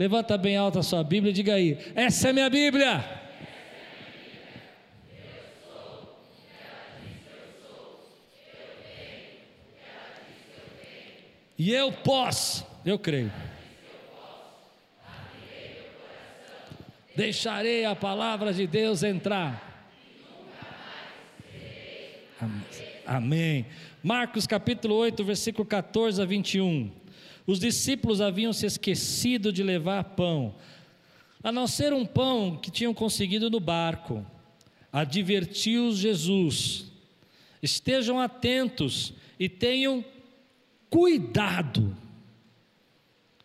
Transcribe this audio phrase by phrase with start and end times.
[0.00, 3.04] Levanta bem alta a sua Bíblia e diga aí: Essa é minha Bíblia.
[11.58, 13.30] E eu posso, eu creio.
[17.14, 19.92] Deixarei a palavra de Deus entrar.
[23.04, 23.66] Amém.
[24.02, 26.99] Marcos capítulo 8, versículo 14 a 21.
[27.50, 30.54] Os discípulos haviam se esquecido de levar pão,
[31.42, 34.24] a não ser um pão que tinham conseguido no barco.
[34.92, 36.84] Advertiu-os Jesus:
[37.60, 40.04] estejam atentos e tenham
[40.88, 41.96] cuidado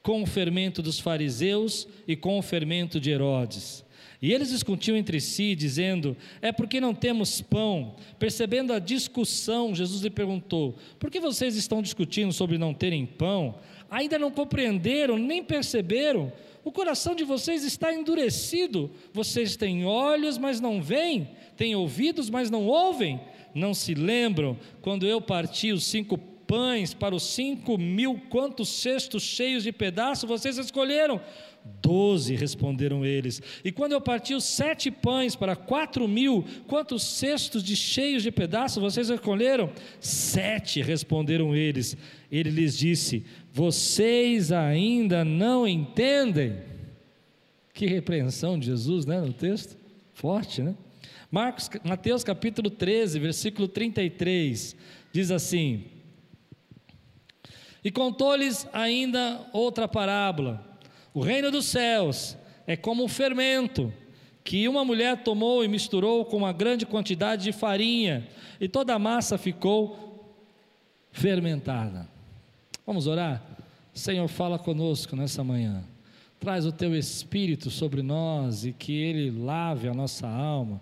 [0.04, 3.84] com o fermento dos fariseus e com o fermento de Herodes.
[4.22, 7.96] E eles discutiam entre si, dizendo: É porque não temos pão.
[8.20, 13.56] Percebendo a discussão, Jesus lhe perguntou: Por que vocês estão discutindo sobre não terem pão?
[13.90, 16.32] Ainda não compreenderam, nem perceberam?
[16.64, 18.90] O coração de vocês está endurecido.
[19.14, 23.20] Vocês têm olhos, mas não veem, têm ouvidos, mas não ouvem.
[23.54, 29.24] Não se lembram quando eu parti os cinco pães para os cinco mil, quantos cestos
[29.24, 31.22] cheios de pedaços vocês escolheram?
[31.82, 33.42] Doze, responderam eles.
[33.64, 38.32] E quando eu parti os sete pães para quatro mil, quantos cestos de cheios de
[38.32, 39.72] pedaços vocês escolheram?
[40.00, 41.98] Sete, responderam eles.
[42.32, 43.26] Ele lhes disse:
[43.56, 46.60] Vocês ainda não entendem?
[47.74, 49.78] Que repreensão de Jesus, né, no texto?
[50.14, 50.76] Forte, né?
[51.32, 54.76] Marcos, Mateus capítulo 13, versículo 33,
[55.14, 55.86] diz assim:
[57.82, 60.78] e contou-lhes ainda outra parábola:
[61.14, 62.36] O reino dos céus
[62.68, 63.94] é como um fermento
[64.44, 68.28] que uma mulher tomou e misturou com uma grande quantidade de farinha,
[68.60, 70.36] e toda a massa ficou
[71.10, 72.15] fermentada.
[72.86, 73.44] Vamos orar?
[73.94, 75.84] Senhor, fala conosco nessa manhã.
[76.40, 80.82] Traz o teu espírito sobre nós e que ele lave a nossa alma.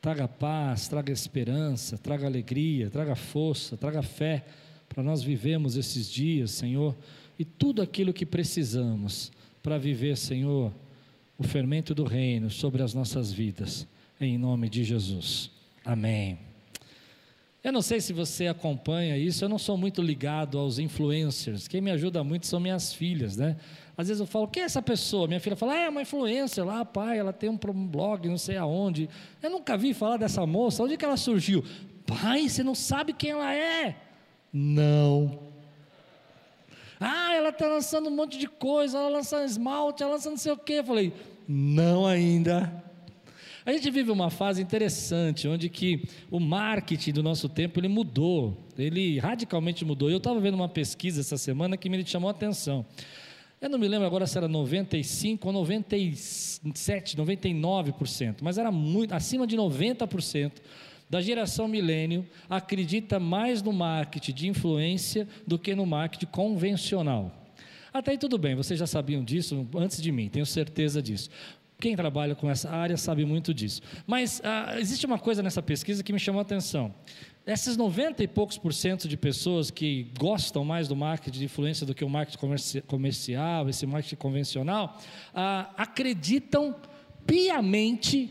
[0.00, 4.44] Traga paz, traga esperança, traga alegria, traga força, traga fé
[4.90, 6.96] para nós vivemos esses dias, Senhor,
[7.38, 9.30] e tudo aquilo que precisamos
[9.62, 10.72] para viver, Senhor,
[11.38, 13.86] o fermento do reino sobre as nossas vidas,
[14.20, 15.48] em nome de Jesus.
[15.84, 16.49] Amém.
[17.62, 21.68] Eu não sei se você acompanha isso, eu não sou muito ligado aos influencers.
[21.68, 23.56] Quem me ajuda muito são minhas filhas, né?
[23.96, 25.28] Às vezes eu falo, quem é essa pessoa?
[25.28, 28.56] Minha filha fala, ah, é uma influencer lá, pai, ela tem um blog, não sei
[28.56, 29.10] aonde.
[29.42, 31.62] Eu nunca vi falar dessa moça, onde que ela surgiu?
[32.06, 33.94] Pai, você não sabe quem ela é.
[34.50, 35.38] Não.
[36.98, 40.52] Ah, ela está lançando um monte de coisa, ela lança esmalte, ela lança não sei
[40.52, 40.74] o quê.
[40.74, 41.12] Eu falei,
[41.46, 42.72] não ainda.
[43.64, 48.56] A gente vive uma fase interessante, onde que o marketing do nosso tempo ele mudou,
[48.78, 50.10] ele radicalmente mudou.
[50.10, 52.86] Eu estava vendo uma pesquisa essa semana que me chamou a atenção.
[53.60, 59.46] Eu não me lembro agora se era 95 ou 97, 99%, mas era muito acima
[59.46, 60.52] de 90%
[61.10, 67.36] da geração milênio acredita mais no marketing de influência do que no marketing convencional.
[67.92, 71.28] Até aí tudo bem, vocês já sabiam disso antes de mim, tenho certeza disso.
[71.80, 73.80] Quem trabalha com essa área sabe muito disso.
[74.06, 76.94] Mas ah, existe uma coisa nessa pesquisa que me chamou a atenção.
[77.46, 81.86] Esses 90 e poucos por cento de pessoas que gostam mais do marketing de influência
[81.86, 85.00] do que o marketing comercial, esse marketing convencional,
[85.34, 86.76] ah, acreditam
[87.26, 88.30] piamente,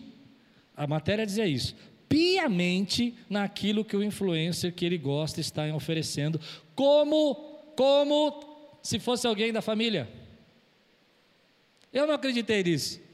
[0.78, 1.76] a matéria dizia isso,
[2.08, 6.40] piamente naquilo que o influencer que ele gosta está oferecendo,
[6.76, 7.36] como,
[7.76, 10.08] como se fosse alguém da família.
[11.92, 13.09] Eu não acreditei nisso.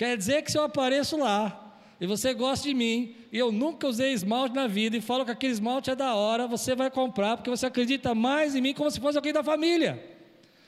[0.00, 3.86] Quer dizer que se eu apareço lá e você gosta de mim e eu nunca
[3.86, 7.36] usei esmalte na vida e falo que aquele esmalte é da hora, você vai comprar
[7.36, 10.02] porque você acredita mais em mim como se fosse alguém da família.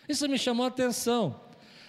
[0.07, 1.41] Isso me chamou a atenção.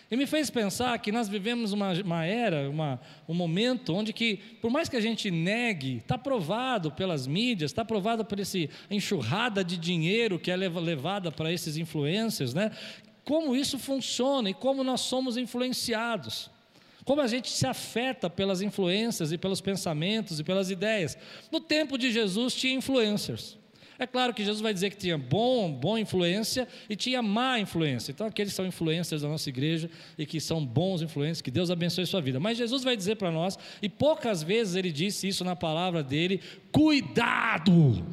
[0.10, 4.38] E me fez pensar que nós vivemos uma, uma era, uma, um momento onde que,
[4.62, 8.58] por mais que a gente negue, está provado pelas mídias, está provado por essa
[8.90, 12.72] enxurrada de dinheiro que é levada para esses influencers, né?
[13.26, 16.53] Como isso funciona e como nós somos influenciados.
[17.06, 21.18] Como a gente se afeta pelas influências e pelos pensamentos e pelas ideias.
[21.52, 23.58] No tempo de Jesus tinha influencers.
[24.00, 28.12] É claro que Jesus vai dizer que tinha bom, boa influência e tinha má influência.
[28.12, 31.70] Então, aqueles que são influências da nossa igreja e que são bons influências, que Deus
[31.70, 32.40] abençoe sua vida.
[32.40, 36.42] Mas Jesus vai dizer para nós, e poucas vezes ele disse isso na palavra dele:
[36.72, 38.04] cuidado.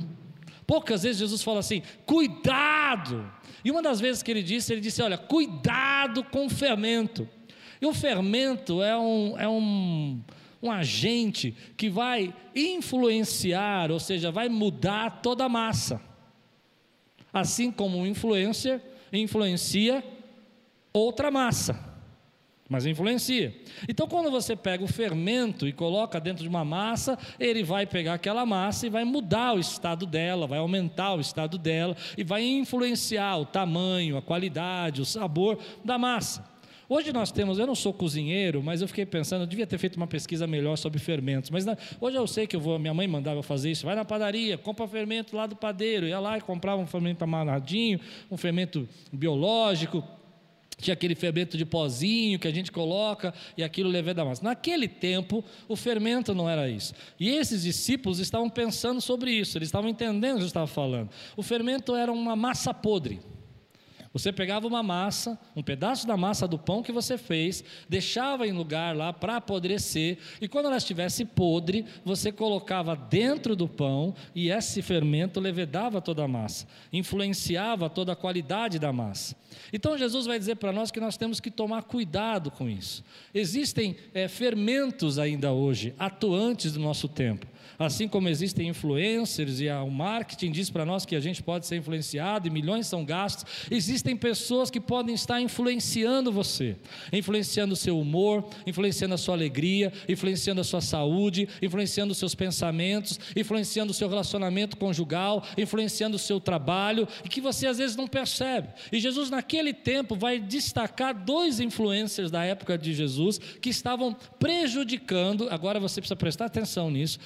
[0.67, 3.29] Poucas vezes Jesus fala assim: cuidado.
[3.65, 7.29] E uma das vezes que ele disse, ele disse: olha, cuidado com o fermento.
[7.81, 10.21] E o fermento é um, é um
[10.63, 16.01] um agente que vai influenciar, ou seja, vai mudar toda a massa.
[17.33, 18.81] Assim como o influencer
[19.13, 20.05] influencia
[20.93, 21.89] outra massa.
[22.69, 23.53] mas influencia.
[23.89, 28.15] Então, quando você pega o fermento e coloca dentro de uma massa, ele vai pegar
[28.15, 32.45] aquela massa e vai mudar o estado dela, vai aumentar o estado dela e vai
[32.45, 36.50] influenciar o tamanho, a qualidade, o sabor da massa.
[36.93, 39.95] Hoje nós temos, eu não sou cozinheiro, mas eu fiquei pensando, eu devia ter feito
[39.95, 41.49] uma pesquisa melhor sobre fermentos.
[41.49, 43.87] Mas na, hoje eu sei que eu vou, minha mãe mandava fazer isso.
[43.87, 48.01] Vai na padaria, compra fermento lá do padeiro, ia lá e comprava um fermento amarradinho,
[48.29, 50.03] um fermento biológico,
[50.79, 54.43] tinha aquele fermento de pozinho que a gente coloca e aquilo levei da massa.
[54.43, 56.93] Naquele tempo, o fermento não era isso.
[57.21, 61.11] E esses discípulos estavam pensando sobre isso, eles estavam entendendo o que eu estava falando.
[61.37, 63.21] O fermento era uma massa podre.
[64.13, 68.51] Você pegava uma massa, um pedaço da massa do pão que você fez, deixava em
[68.51, 74.51] lugar lá para apodrecer, e quando ela estivesse podre, você colocava dentro do pão e
[74.51, 79.37] esse fermento levedava toda a massa, influenciava toda a qualidade da massa.
[79.73, 83.05] Então Jesus vai dizer para nós que nós temos que tomar cuidado com isso.
[83.33, 87.47] Existem é, fermentos ainda hoje, atuantes do nosso tempo.
[87.81, 91.77] Assim como existem influencers e o marketing diz para nós que a gente pode ser
[91.77, 96.77] influenciado e milhões são gastos, existem pessoas que podem estar influenciando você,
[97.11, 102.35] influenciando o seu humor, influenciando a sua alegria, influenciando a sua saúde, influenciando os seus
[102.35, 107.97] pensamentos, influenciando o seu relacionamento conjugal, influenciando o seu trabalho, e que você às vezes
[107.97, 108.69] não percebe.
[108.93, 115.49] E Jesus, naquele tempo, vai destacar dois influencers da época de Jesus que estavam prejudicando,
[115.51, 117.19] agora você precisa prestar atenção nisso,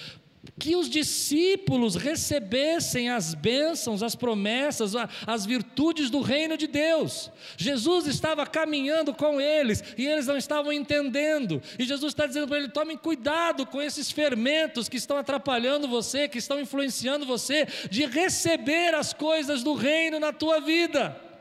[0.59, 4.95] que os discípulos recebessem as bênçãos, as promessas,
[5.27, 7.31] as virtudes do reino de Deus.
[7.57, 11.63] Jesus estava caminhando com eles e eles não estavam entendendo.
[11.79, 16.29] E Jesus está dizendo para eles: tomem cuidado com esses fermentos que estão atrapalhando você,
[16.29, 21.34] que estão influenciando você de receber as coisas do reino na tua vida.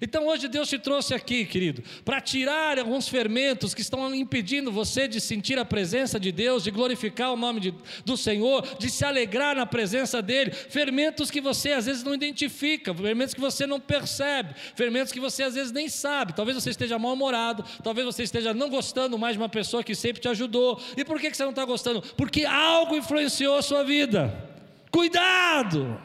[0.00, 5.08] Então hoje Deus te trouxe aqui, querido, para tirar alguns fermentos que estão impedindo você
[5.08, 7.74] de sentir a presença de Deus, de glorificar o nome de,
[8.04, 10.52] do Senhor, de se alegrar na presença dEle.
[10.52, 15.42] Fermentos que você às vezes não identifica, fermentos que você não percebe, fermentos que você
[15.42, 16.32] às vezes nem sabe.
[16.32, 20.22] Talvez você esteja mal-humorado, talvez você esteja não gostando mais de uma pessoa que sempre
[20.22, 20.80] te ajudou.
[20.96, 22.02] E por que você não está gostando?
[22.16, 24.32] Porque algo influenciou a sua vida.
[24.90, 26.00] Cuidado!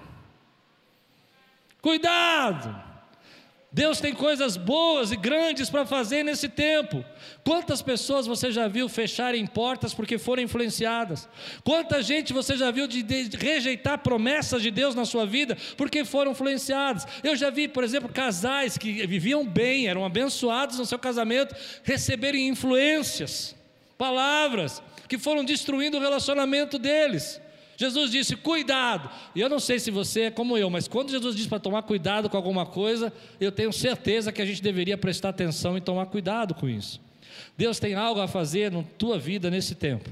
[1.81, 2.92] Cuidado!
[3.73, 7.03] Deus tem coisas boas e grandes para fazer nesse tempo.
[7.43, 11.27] Quantas pessoas você já viu fecharem portas porque foram influenciadas?
[11.63, 16.05] Quanta gente você já viu de, de, rejeitar promessas de Deus na sua vida porque
[16.05, 17.07] foram influenciadas?
[17.23, 22.47] Eu já vi, por exemplo, casais que viviam bem, eram abençoados no seu casamento, receberem
[22.47, 23.55] influências,
[23.97, 27.41] palavras que foram destruindo o relacionamento deles.
[27.77, 29.09] Jesus disse: cuidado.
[29.35, 31.83] E eu não sei se você é como eu, mas quando Jesus diz para tomar
[31.83, 36.05] cuidado com alguma coisa, eu tenho certeza que a gente deveria prestar atenção e tomar
[36.07, 37.01] cuidado com isso.
[37.57, 40.09] Deus tem algo a fazer na tua vida nesse tempo,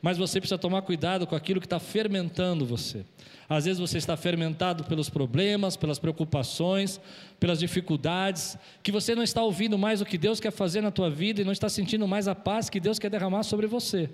[0.00, 3.04] mas você precisa tomar cuidado com aquilo que está fermentando você.
[3.48, 7.00] Às vezes você está fermentado pelos problemas, pelas preocupações,
[7.40, 11.08] pelas dificuldades, que você não está ouvindo mais o que Deus quer fazer na tua
[11.08, 14.10] vida e não está sentindo mais a paz que Deus quer derramar sobre você.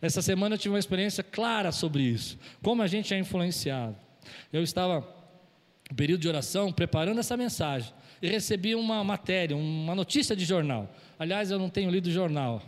[0.00, 3.96] Essa semana eu tive uma experiência clara sobre isso, como a gente é influenciado.
[4.52, 5.00] Eu estava
[5.90, 7.92] no período de oração preparando essa mensagem
[8.22, 10.92] e recebi uma matéria, uma notícia de jornal.
[11.18, 12.62] Aliás, eu não tenho lido jornal.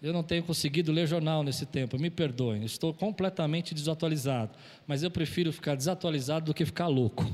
[0.00, 4.50] Eu não tenho conseguido ler jornal nesse tempo, me perdoem, estou completamente desatualizado.
[4.86, 7.26] Mas eu prefiro ficar desatualizado do que ficar louco.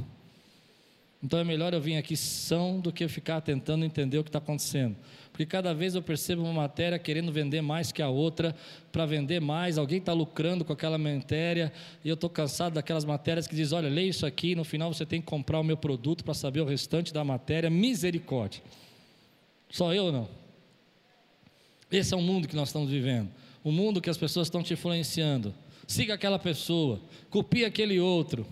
[1.22, 4.38] Então é melhor eu vir aqui são do que ficar tentando entender o que está
[4.38, 4.96] acontecendo.
[5.40, 8.54] Porque cada vez eu percebo uma matéria querendo vender mais que a outra,
[8.92, 11.73] para vender mais, alguém está lucrando com aquela matéria,
[12.04, 15.06] e eu estou cansado daquelas matérias que diz, olha, leia isso aqui, no final você
[15.06, 18.62] tem que comprar o meu produto para saber o restante da matéria, misericórdia.
[19.70, 20.28] Só eu não.
[21.90, 23.30] Esse é o mundo que nós estamos vivendo.
[23.64, 25.54] O mundo que as pessoas estão te influenciando.
[25.87, 28.47] Siga aquela pessoa, copie aquele outro.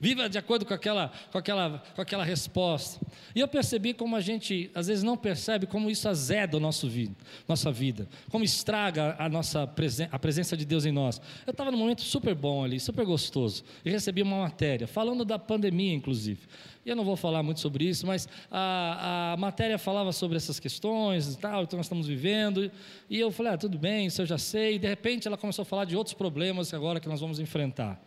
[0.00, 2.98] Viva de acordo com aquela, com, aquela, com aquela resposta.
[3.34, 6.88] E eu percebi como a gente, às vezes, não percebe como isso azeda a nosso
[6.88, 7.14] vida,
[7.46, 11.20] nossa vida, como estraga a nossa presen a presença de Deus em nós.
[11.46, 15.38] Eu estava num momento super bom ali, super gostoso, e recebi uma matéria, falando da
[15.38, 16.40] pandemia, inclusive.
[16.84, 20.58] E eu não vou falar muito sobre isso, mas a, a matéria falava sobre essas
[20.58, 22.72] questões e tal, que nós estamos vivendo.
[23.10, 24.76] E eu falei, ah, tudo bem, isso eu já sei.
[24.76, 28.00] E de repente ela começou a falar de outros problemas agora que nós vamos enfrentar.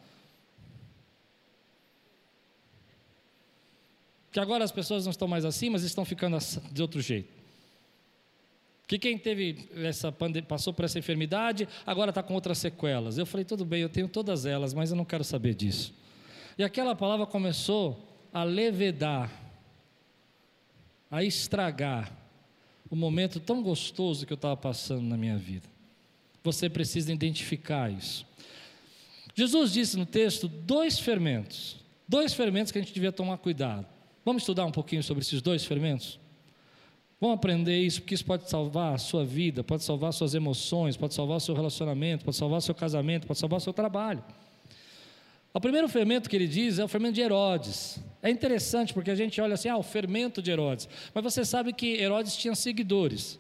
[4.34, 6.40] Que agora as pessoas não estão mais assim, mas estão ficando
[6.72, 7.32] de outro jeito.
[8.88, 10.12] Que quem teve essa
[10.48, 13.20] passou por essa enfermidade, agora está com outras sequelas.
[13.20, 15.94] Eu falei, tudo bem, eu tenho todas elas, mas eu não quero saber disso.
[16.58, 19.32] E aquela palavra começou a levedar,
[21.12, 22.12] a estragar
[22.90, 25.68] o momento tão gostoso que eu estava passando na minha vida.
[26.44, 28.26] Você precisa identificar isso.
[29.36, 33.93] Jesus disse no texto dois fermentos, dois fermentos que a gente devia tomar cuidado.
[34.26, 36.20] Vamos estudar um pouquinho sobre esses dois fermentos?
[37.20, 41.14] Vamos aprender isso, porque isso pode salvar a sua vida, pode salvar suas emoções, pode
[41.14, 44.24] salvar o seu relacionamento, pode salvar o seu casamento, pode salvar o seu trabalho.
[45.54, 48.00] O primeiro fermento que ele diz é o fermento de Herodes.
[48.22, 50.90] É interessante porque a gente olha assim, ah, o fermento de Herodes.
[51.14, 53.40] Mas você sabe que Herodes tinha seguidores.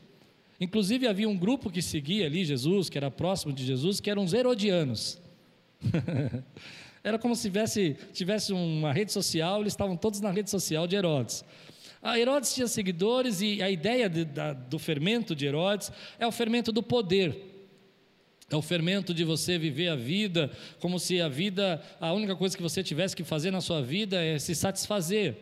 [0.62, 4.24] Inclusive havia um grupo que seguia ali Jesus, que era próximo de Jesus, que eram
[4.24, 5.20] os herodianos.
[7.04, 10.96] era como se tivesse, tivesse uma rede social, eles estavam todos na rede social de
[10.96, 11.44] Herodes.
[12.02, 16.32] A Herodes tinha seguidores e a ideia de, da, do fermento de Herodes é o
[16.32, 17.52] fermento do poder.
[18.50, 22.56] É o fermento de você viver a vida como se a vida, a única coisa
[22.56, 25.36] que você tivesse que fazer na sua vida é se satisfazer.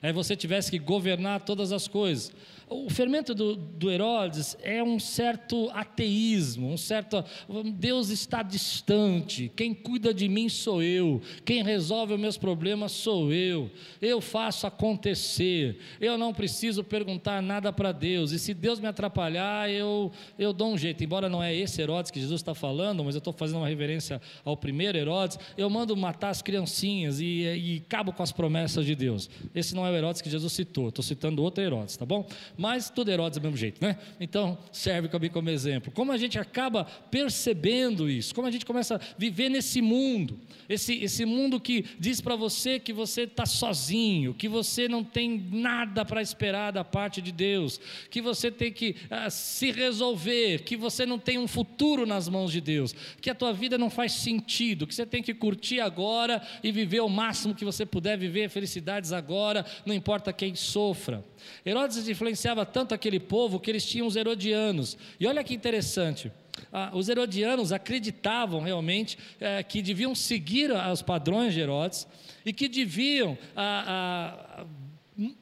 [0.00, 2.32] É você tivesse que governar todas as coisas.
[2.76, 7.24] O fermento do, do, Herodes é um certo ateísmo, um certo
[7.72, 13.32] Deus está distante, quem cuida de mim sou eu, quem resolve os meus problemas sou
[13.32, 13.70] eu,
[14.02, 19.70] eu faço acontecer, eu não preciso perguntar nada para Deus, e se Deus me atrapalhar,
[19.70, 23.14] eu, eu dou um jeito, embora não é esse Herodes que Jesus está falando, mas
[23.14, 27.80] eu estou fazendo uma reverência ao primeiro Herodes, eu mando matar as criancinhas e, e
[27.88, 29.30] cabo com as promessas de Deus.
[29.54, 32.26] Esse não é o Herodes que Jesus citou, estou citando outro Herodes, tá bom?
[32.64, 33.98] Mas tudo Herodes do mesmo jeito, né?
[34.18, 35.92] Então serve também como exemplo.
[35.92, 40.94] Como a gente acaba percebendo isso, como a gente começa a viver nesse mundo, esse,
[41.04, 46.06] esse mundo que diz para você que você está sozinho, que você não tem nada
[46.06, 47.78] para esperar da parte de Deus,
[48.08, 52.50] que você tem que uh, se resolver, que você não tem um futuro nas mãos
[52.50, 56.40] de Deus, que a tua vida não faz sentido, que você tem que curtir agora
[56.62, 61.22] e viver o máximo que você puder viver, felicidades agora, não importa quem sofra.
[61.64, 64.96] Herodes influenciava tanto aquele povo que eles tinham os herodianos.
[65.18, 66.30] E olha que interessante.
[66.72, 72.06] Ah, os herodianos acreditavam realmente é, que deviam seguir os padrões de Herodes
[72.44, 73.36] e que deviam,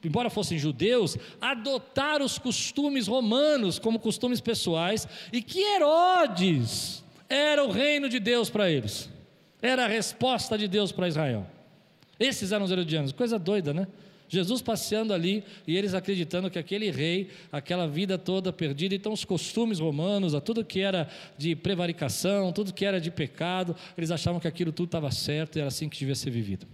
[0.03, 7.71] embora fossem judeus, adotar os costumes romanos como costumes pessoais e que Herodes era o
[7.71, 9.09] reino de Deus para eles,
[9.61, 11.47] era a resposta de Deus para Israel.
[12.19, 13.87] Esses eram os herodianos, coisa doida, né?
[14.33, 19.23] Jesus passeando ali e eles acreditando que aquele rei, aquela vida toda perdida, então os
[19.23, 24.47] costumes romanos, tudo que era de prevaricação, tudo que era de pecado, eles achavam que
[24.47, 26.65] aquilo tudo estava certo e era assim que devia ser vivido.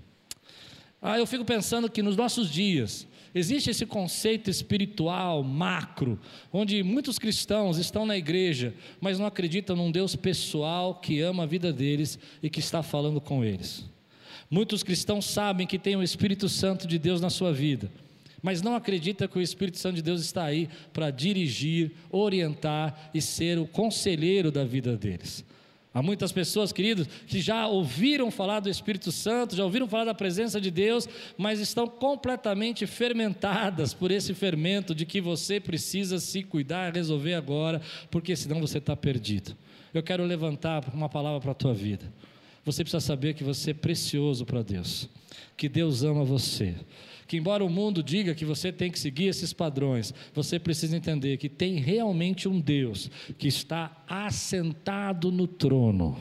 [1.01, 6.17] Ah, eu fico pensando que nos nossos dias existe esse conceito espiritual macro,
[6.51, 11.45] onde muitos cristãos estão na igreja, mas não acreditam num Deus pessoal que ama a
[11.45, 13.85] vida deles e que está falando com eles.
[14.49, 17.91] Muitos cristãos sabem que tem o Espírito Santo de Deus na sua vida,
[18.41, 23.21] mas não acreditam que o Espírito Santo de Deus está aí para dirigir, orientar e
[23.21, 25.45] ser o conselheiro da vida deles.
[25.91, 30.13] Há muitas pessoas, queridos, que já ouviram falar do Espírito Santo, já ouviram falar da
[30.13, 36.43] presença de Deus, mas estão completamente fermentadas por esse fermento de que você precisa se
[36.43, 39.55] cuidar, resolver agora, porque senão você está perdido.
[39.91, 42.05] Eu quero levantar uma palavra para a tua vida.
[42.71, 45.09] Você precisa saber que você é precioso para Deus,
[45.57, 46.75] que Deus ama você,
[47.29, 51.37] que embora o mundo diga que você tem que seguir esses padrões, você precisa entender
[51.37, 53.07] que tem realmente um Deus
[53.37, 56.17] que está assentado no trono,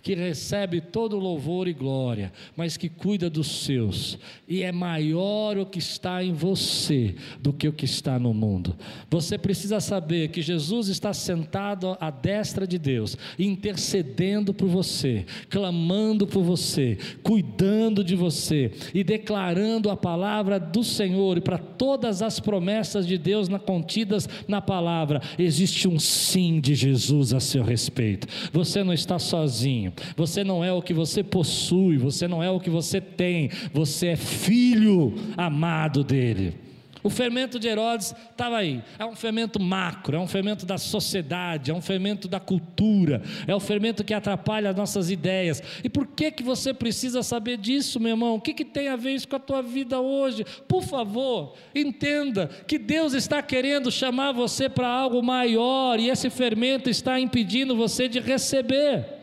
[0.00, 4.16] que recebe todo louvor e glória, mas que cuida dos seus,
[4.46, 8.76] e é maior o que está em você do que o que está no mundo.
[9.10, 16.24] Você precisa saber que Jesus está sentado à destra de Deus, intercedendo por você, clamando
[16.24, 22.22] por você, cuidando de você e declarando a palavra palavra do Senhor e para todas
[22.22, 27.62] as promessas de Deus na, contidas na palavra, existe um sim de Jesus a seu
[27.62, 28.26] respeito.
[28.52, 32.60] Você não está sozinho, você não é o que você possui, você não é o
[32.60, 36.54] que você tem, você é filho amado dele.
[37.02, 38.82] O fermento de Herodes estava aí.
[38.98, 43.52] É um fermento macro, é um fermento da sociedade, é um fermento da cultura, é
[43.52, 45.62] o um fermento que atrapalha as nossas ideias.
[45.82, 48.36] E por que que você precisa saber disso, meu irmão?
[48.36, 50.44] O que, que tem a ver isso com a tua vida hoje?
[50.68, 56.88] Por favor, entenda que Deus está querendo chamar você para algo maior e esse fermento
[56.88, 59.21] está impedindo você de receber.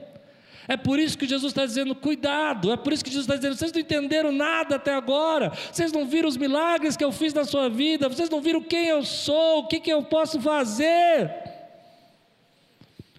[0.69, 2.71] É por isso que Jesus está dizendo: cuidado.
[2.71, 5.49] É por isso que Jesus está dizendo: vocês não entenderam nada até agora.
[5.49, 8.07] Vocês não viram os milagres que eu fiz na sua vida.
[8.07, 11.33] Vocês não viram quem eu sou, o que, que eu posso fazer.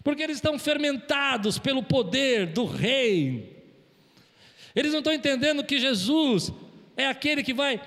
[0.05, 3.61] Porque eles estão fermentados pelo poder do Rei.
[4.73, 6.53] Eles não estão entendendo que Jesus
[6.97, 7.81] é aquele que vai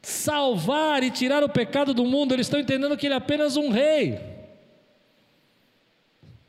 [0.00, 3.68] salvar e tirar o pecado do mundo, eles estão entendendo que ele é apenas um
[3.68, 4.18] rei.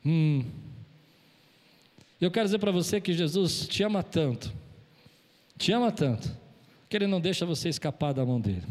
[0.05, 0.60] Hum.
[2.21, 4.53] Eu quero dizer para você que Jesus te ama tanto,
[5.57, 6.31] te ama tanto,
[6.87, 8.61] que ele não deixa você escapar da mão dele.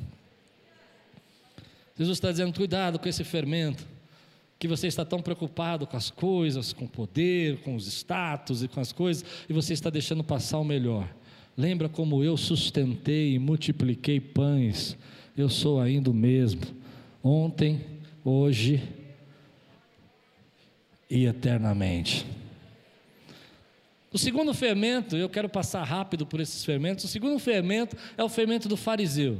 [1.98, 3.84] Jesus está dizendo: cuidado com esse fermento,
[4.56, 8.68] que você está tão preocupado com as coisas, com o poder, com os status e
[8.68, 11.12] com as coisas, e você está deixando passar o melhor.
[11.56, 14.96] Lembra como eu sustentei e multipliquei pães?
[15.36, 16.62] Eu sou ainda o mesmo,
[17.22, 17.84] ontem,
[18.24, 18.80] hoje
[21.10, 22.24] e eternamente.
[24.12, 27.04] O segundo fermento, eu quero passar rápido por esses fermentos.
[27.04, 29.38] O segundo fermento é o fermento do fariseu.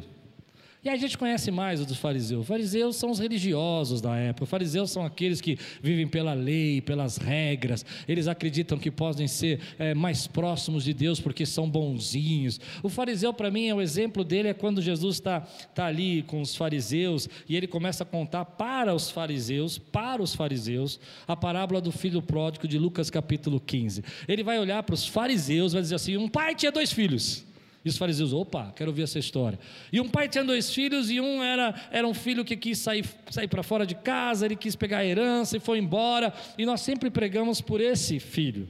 [0.83, 2.47] E a gente conhece mais os dos fariseus.
[2.47, 4.47] Fariseus são os religiosos da época.
[4.47, 7.85] Fariseus são aqueles que vivem pela lei, pelas regras.
[8.09, 12.59] Eles acreditam que podem ser é, mais próximos de Deus porque são bonzinhos.
[12.83, 15.41] O fariseu, para mim, é o exemplo dele é quando Jesus está
[15.75, 20.35] tá ali com os fariseus e ele começa a contar para os fariseus, para os
[20.35, 24.03] fariseus, a parábola do filho pródigo de Lucas capítulo 15.
[24.27, 27.50] Ele vai olhar para os fariseus vai dizer assim: um pai tinha dois filhos.
[27.85, 29.59] E os fariseus, opa, quero ouvir essa história.
[29.91, 33.05] E um pai tinha dois filhos, e um era, era um filho que quis sair,
[33.31, 36.33] sair para fora de casa, ele quis pegar a herança e foi embora.
[36.59, 38.69] E nós sempre pregamos por esse filho,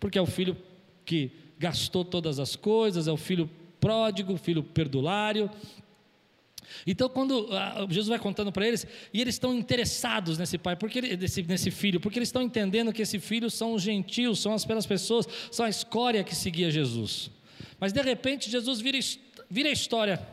[0.00, 0.56] porque é o filho
[1.04, 5.50] que gastou todas as coisas, é o filho pródigo, o filho perdulário.
[6.86, 7.48] Então, quando
[7.90, 11.70] Jesus vai contando para eles, e eles estão interessados nesse pai, porque ele, nesse, nesse
[11.70, 15.26] filho, porque eles estão entendendo que esse filho são os gentios, são as pelas pessoas,
[15.50, 17.30] são a escória que seguia Jesus.
[17.78, 18.98] Mas de repente Jesus vira,
[19.50, 20.26] vira a história,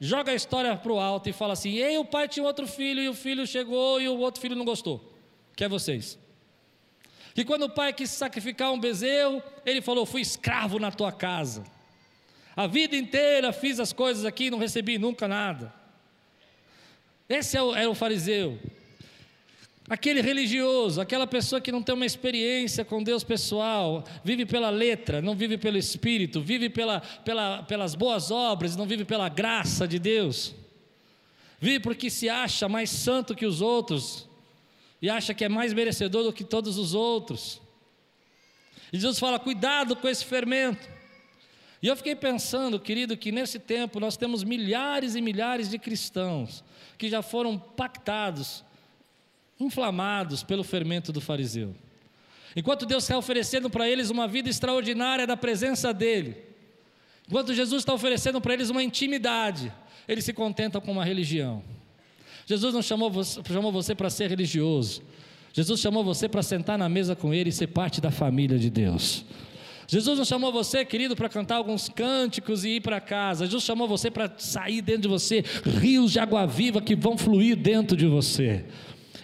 [0.00, 3.00] joga a história para o alto e fala assim: Ei, o pai tinha outro filho
[3.00, 5.12] e o filho chegou e o outro filho não gostou.
[5.56, 6.18] Que é vocês.
[7.34, 11.64] Que quando o pai quis sacrificar um bezerro, ele falou: Fui escravo na tua casa.
[12.56, 15.72] A vida inteira fiz as coisas aqui e não recebi nunca nada.
[17.28, 18.58] Esse é o, é o fariseu.
[19.88, 25.22] Aquele religioso, aquela pessoa que não tem uma experiência com Deus pessoal, vive pela letra,
[25.22, 29.98] não vive pelo Espírito, vive pela, pela, pelas boas obras, não vive pela graça de
[29.98, 30.54] Deus,
[31.58, 34.28] vive porque se acha mais santo que os outros
[35.00, 37.60] e acha que é mais merecedor do que todos os outros.
[38.92, 40.86] E Jesus fala: cuidado com esse fermento.
[41.80, 46.64] E eu fiquei pensando, querido, que nesse tempo nós temos milhares e milhares de cristãos
[46.98, 48.64] que já foram pactados
[49.58, 51.74] inflamados pelo fermento do fariseu.
[52.54, 56.36] Enquanto Deus está oferecendo para eles uma vida extraordinária da presença dEle,
[57.26, 59.72] enquanto Jesus está oferecendo para eles uma intimidade,
[60.06, 61.62] eles se contentam com uma religião.
[62.46, 65.02] Jesus não chamou você, chamou você para ser religioso,
[65.52, 68.70] Jesus chamou você para sentar na mesa com Ele e ser parte da família de
[68.70, 69.24] Deus.
[69.88, 73.46] Jesus não chamou você, querido, para cantar alguns cânticos e ir para casa.
[73.46, 77.56] Jesus chamou você para sair dentro de você rios de água viva que vão fluir
[77.56, 78.66] dentro de você.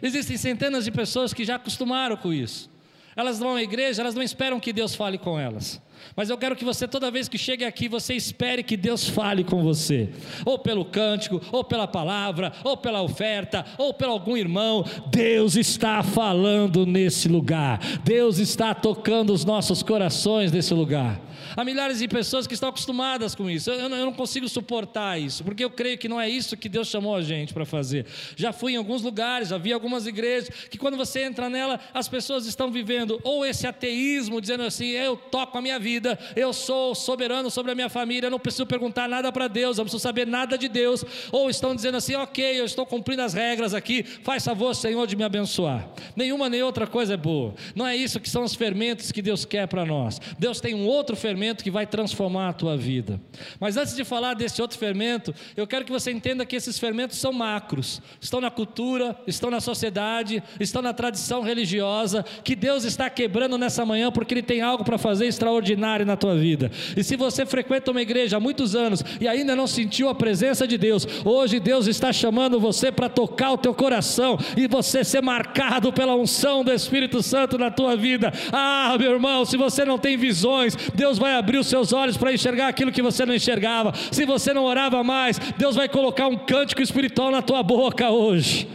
[0.05, 2.71] Existem centenas de pessoas que já acostumaram com isso.
[3.17, 5.81] Elas vão à igreja, elas não esperam que Deus fale com elas.
[6.15, 9.43] Mas eu quero que você, toda vez que chegue aqui, você espere que Deus fale
[9.43, 10.11] com você,
[10.45, 14.85] ou pelo cântico, ou pela palavra, ou pela oferta, ou pelo algum irmão.
[15.07, 21.19] Deus está falando nesse lugar, Deus está tocando os nossos corações nesse lugar.
[21.57, 23.71] Há milhares de pessoas que estão acostumadas com isso.
[23.71, 26.89] Eu, eu não consigo suportar isso, porque eu creio que não é isso que Deus
[26.89, 28.07] chamou a gente para fazer.
[28.37, 32.09] Já fui em alguns lugares, já vi algumas igrejas que quando você entra nela, as
[32.09, 36.95] pessoas estão vivendo ou esse ateísmo, dizendo assim: eu toco a minha vida eu sou
[36.95, 40.27] soberano sobre a minha família, não preciso perguntar nada para Deus, eu não preciso saber
[40.27, 44.45] nada de Deus, ou estão dizendo assim, ok, eu estou cumprindo as regras aqui, faz
[44.45, 45.89] favor, Senhor, de me abençoar.
[46.17, 49.45] Nenhuma nem outra coisa é boa, não é isso que são os fermentos que Deus
[49.45, 50.21] quer para nós.
[50.39, 53.21] Deus tem um outro fermento que vai transformar a tua vida.
[53.61, 57.19] Mas antes de falar desse outro fermento, eu quero que você entenda que esses fermentos
[57.19, 63.11] são macros, estão na cultura, estão na sociedade, estão na tradição religiosa, que Deus está
[63.11, 66.71] quebrando nessa manhã porque Ele tem algo para fazer extraordinário extraordinário na tua vida.
[66.97, 70.67] E se você frequenta uma igreja há muitos anos e ainda não sentiu a presença
[70.67, 75.23] de Deus, hoje Deus está chamando você para tocar o teu coração e você ser
[75.23, 78.33] marcado pela unção do Espírito Santo na tua vida.
[78.53, 82.33] Ah, meu irmão, se você não tem visões, Deus vai abrir os seus olhos para
[82.33, 83.93] enxergar aquilo que você não enxergava.
[84.11, 88.69] Se você não orava mais, Deus vai colocar um cântico espiritual na tua boca hoje.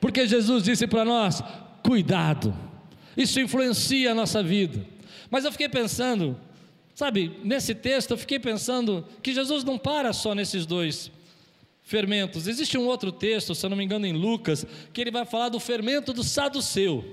[0.00, 1.42] Porque Jesus disse para nós:
[1.82, 2.54] cuidado
[3.16, 4.84] isso influencia a nossa vida.
[5.30, 6.38] Mas eu fiquei pensando,
[6.94, 11.10] sabe, nesse texto eu fiquei pensando que Jesus não para só nesses dois
[11.82, 12.46] fermentos.
[12.46, 15.48] Existe um outro texto, se eu não me engano, em Lucas, que ele vai falar
[15.48, 17.04] do fermento do saduceu.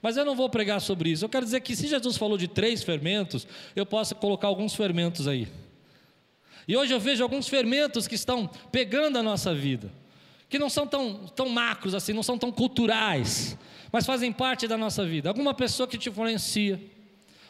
[0.00, 1.24] Mas eu não vou pregar sobre isso.
[1.24, 5.26] Eu quero dizer que se Jesus falou de três fermentos, eu posso colocar alguns fermentos
[5.26, 5.48] aí.
[6.66, 9.90] E hoje eu vejo alguns fermentos que estão pegando a nossa vida,
[10.48, 13.56] que não são tão, tão macros assim, não são tão culturais,
[13.90, 15.30] mas fazem parte da nossa vida.
[15.30, 16.78] Alguma pessoa que te influencia,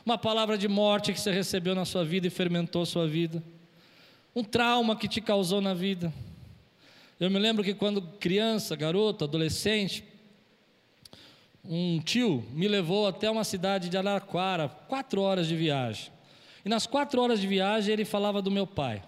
[0.07, 3.43] uma palavra de morte que você recebeu na sua vida e fermentou sua vida,
[4.35, 6.15] um trauma que te causou na vida.
[7.19, 10.05] Eu me lembro que quando criança, garoto, adolescente,
[11.69, 16.11] um tio me levou até uma cidade de Araraquara, quatro horas de viagem.
[16.65, 19.03] E nas quatro horas de viagem ele falava do meu pai.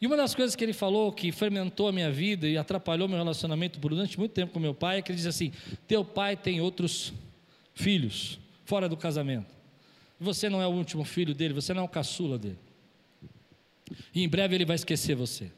[0.00, 3.18] E uma das coisas que ele falou que fermentou a minha vida e atrapalhou meu
[3.18, 5.52] relacionamento durante muito tempo com meu pai é que ele disse assim:
[5.86, 7.12] Teu pai tem outros
[7.74, 9.54] filhos fora do casamento.
[10.18, 12.58] E você não é o último filho dele, você não é o caçula dele.
[14.14, 15.50] E em breve ele vai esquecer você.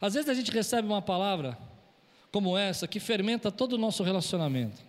[0.00, 1.58] Às vezes a gente recebe uma palavra
[2.30, 4.80] como essa que fermenta todo o nosso relacionamento.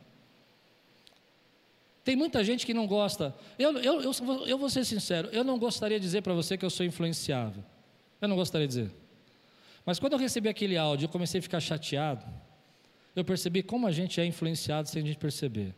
[2.03, 3.35] Tem muita gente que não gosta.
[3.57, 4.11] Eu, eu, eu,
[4.47, 7.63] eu vou ser sincero, eu não gostaria de dizer para você que eu sou influenciável.
[8.19, 8.91] Eu não gostaria de dizer.
[9.85, 12.25] Mas quando eu recebi aquele áudio, eu comecei a ficar chateado.
[13.15, 15.75] Eu percebi como a gente é influenciado sem a gente perceber.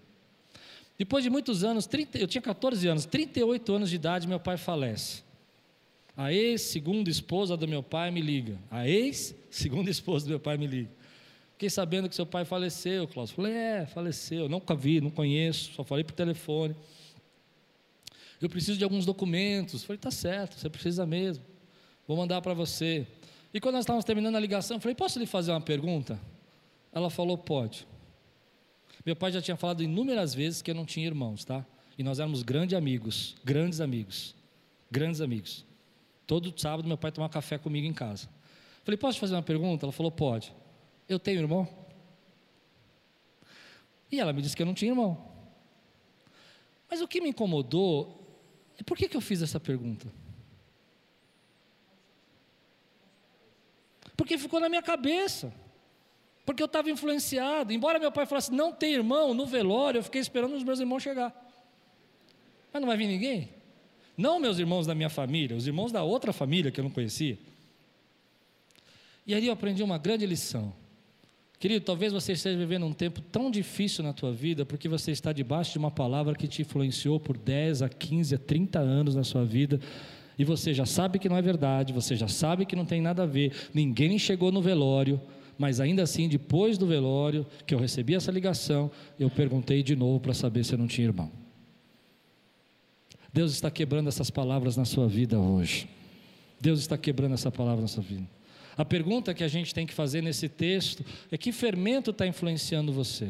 [0.97, 4.57] Depois de muitos anos, 30, eu tinha 14 anos, 38 anos de idade, meu pai
[4.57, 5.23] falece.
[6.15, 8.59] A ex-segunda esposa do meu pai me liga.
[8.69, 10.91] A ex-segunda esposa do meu pai me liga.
[11.53, 13.35] Fiquei sabendo que seu pai faleceu, Cláudio.
[13.35, 14.49] Falei, é, faleceu.
[14.49, 16.75] Nunca vi, não conheço, só falei por telefone.
[18.41, 19.83] Eu preciso de alguns documentos.
[19.83, 21.43] Falei, tá certo, você precisa mesmo.
[22.07, 23.07] Vou mandar para você.
[23.53, 26.19] E quando nós estávamos terminando a ligação, falei, posso lhe fazer uma pergunta?
[26.91, 27.87] Ela falou, pode.
[29.05, 31.65] Meu pai já tinha falado inúmeras vezes que eu não tinha irmãos, tá?
[31.97, 34.35] E nós éramos grandes amigos, grandes amigos,
[34.89, 35.65] grandes amigos.
[36.25, 38.27] Todo sábado meu pai tomava café comigo em casa.
[38.83, 39.85] Falei, posso te fazer uma pergunta?
[39.85, 40.51] Ela falou, pode.
[41.07, 41.67] Eu tenho irmão?
[44.11, 45.31] E ela me disse que eu não tinha irmão.
[46.89, 48.23] Mas o que me incomodou
[48.79, 50.07] é por que, que eu fiz essa pergunta?
[54.15, 55.53] Porque ficou na minha cabeça.
[56.45, 57.73] Porque eu estava influenciado.
[57.73, 61.01] Embora meu pai falasse, não tem irmão, no velório, eu fiquei esperando os meus irmãos
[61.01, 61.33] chegar.
[62.71, 63.49] Mas não vai vir ninguém?
[64.17, 67.37] Não meus irmãos da minha família, os irmãos da outra família que eu não conhecia.
[69.25, 70.73] E aí eu aprendi uma grande lição.
[71.63, 75.31] Querido, talvez você esteja vivendo um tempo tão difícil na tua vida porque você está
[75.31, 79.23] debaixo de uma palavra que te influenciou por 10 a 15 a 30 anos na
[79.23, 79.79] sua vida
[80.37, 83.23] e você já sabe que não é verdade, você já sabe que não tem nada
[83.23, 85.21] a ver, ninguém chegou no velório,
[85.57, 90.19] mas ainda assim, depois do velório, que eu recebi essa ligação, eu perguntei de novo
[90.19, 91.31] para saber se eu não tinha irmão.
[93.31, 95.87] Deus está quebrando essas palavras na sua vida hoje.
[96.59, 98.27] Deus está quebrando essa palavra na sua vida.
[98.77, 102.91] A pergunta que a gente tem que fazer nesse texto é: que fermento está influenciando
[102.91, 103.29] você?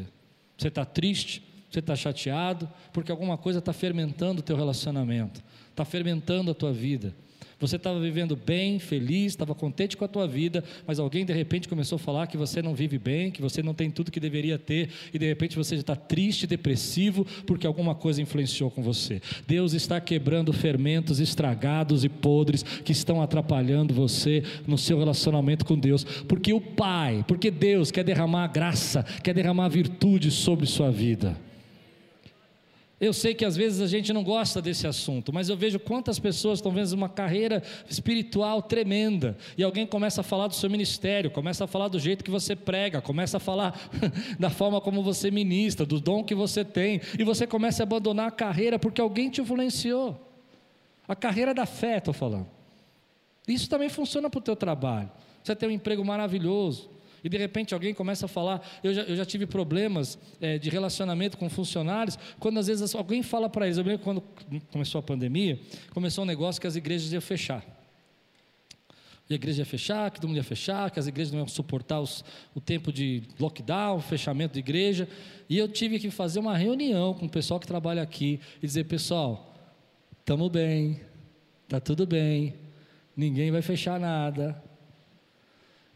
[0.56, 1.42] Você está triste?
[1.70, 2.68] Você está chateado?
[2.92, 7.14] Porque alguma coisa está fermentando o teu relacionamento, está fermentando a tua vida.
[7.60, 11.68] Você estava vivendo bem, feliz, estava contente com a tua vida, mas alguém de repente
[11.68, 14.58] começou a falar que você não vive bem, que você não tem tudo que deveria
[14.58, 19.20] ter, e de repente você está triste, depressivo, porque alguma coisa influenciou com você.
[19.46, 25.78] Deus está quebrando fermentos estragados e podres que estão atrapalhando você no seu relacionamento com
[25.78, 31.36] Deus, porque o Pai, porque Deus quer derramar graça, quer derramar virtude sobre sua vida.
[33.00, 36.18] Eu sei que às vezes a gente não gosta desse assunto, mas eu vejo quantas
[36.18, 41.30] pessoas estão vendo uma carreira espiritual tremenda, e alguém começa a falar do seu ministério,
[41.30, 43.90] começa a falar do jeito que você prega, começa a falar
[44.38, 48.28] da forma como você ministra, do dom que você tem, e você começa a abandonar
[48.28, 50.20] a carreira porque alguém te influenciou.
[51.06, 52.46] A carreira da fé, estou falando.
[53.46, 55.10] Isso também funciona para o teu trabalho.
[55.42, 56.88] Você tem um emprego maravilhoso,
[57.24, 58.64] e de repente alguém começa a falar.
[58.82, 63.22] Eu já, eu já tive problemas é, de relacionamento com funcionários, quando às vezes alguém
[63.22, 63.78] fala para eles.
[63.78, 64.22] Eu lembro quando
[64.70, 65.58] começou a pandemia,
[65.94, 67.64] começou um negócio que as igrejas iam fechar.
[69.28, 71.48] E a igreja ia fechar, que todo mundo ia fechar, que as igrejas não iam
[71.48, 72.22] suportar os,
[72.54, 75.08] o tempo de lockdown, fechamento de igreja.
[75.48, 78.84] E eu tive que fazer uma reunião com o pessoal que trabalha aqui e dizer:
[78.84, 79.54] pessoal,
[80.20, 81.00] estamos bem,
[81.64, 82.54] está tudo bem,
[83.16, 84.62] ninguém vai fechar nada,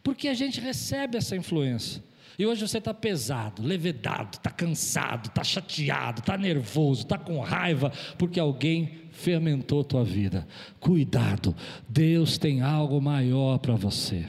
[0.08, 2.02] porque a gente recebe essa influência.
[2.38, 7.92] E hoje você está pesado, levedado, está cansado, está chateado, está nervoso, está com raiva,
[8.16, 10.48] porque alguém fermentou tua vida.
[10.80, 11.54] Cuidado,
[11.86, 14.24] Deus tem algo maior para você.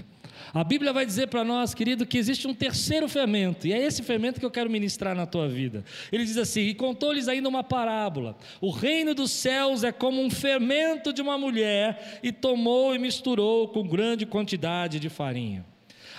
[0.54, 4.02] A Bíblia vai dizer para nós, querido, que existe um terceiro fermento, e é esse
[4.02, 5.84] fermento que eu quero ministrar na tua vida.
[6.12, 10.30] Ele diz assim: E contou-lhes ainda uma parábola: O reino dos céus é como um
[10.30, 15.66] fermento de uma mulher, e tomou e misturou com grande quantidade de farinha.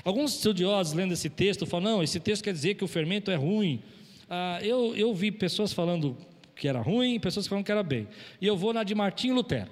[0.05, 3.37] Alguns estudiosos lendo esse texto falam: não, esse texto quer dizer que o fermento é
[3.37, 3.83] ruim.
[4.29, 6.17] Ah, eu, eu vi pessoas falando
[6.55, 8.09] que era ruim, pessoas falando que era bem.
[8.41, 9.71] E eu vou na de Martinho Lutero.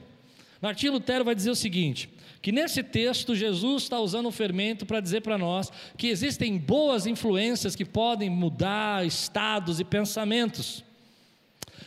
[0.61, 2.09] Martinho Lutero vai dizer o seguinte:
[2.41, 7.07] que nesse texto Jesus está usando o fermento para dizer para nós que existem boas
[7.07, 10.85] influências que podem mudar estados e pensamentos.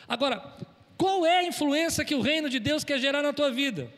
[0.08, 0.58] Agora,
[0.98, 3.90] qual é a influência que o reino de Deus quer gerar na tua vida?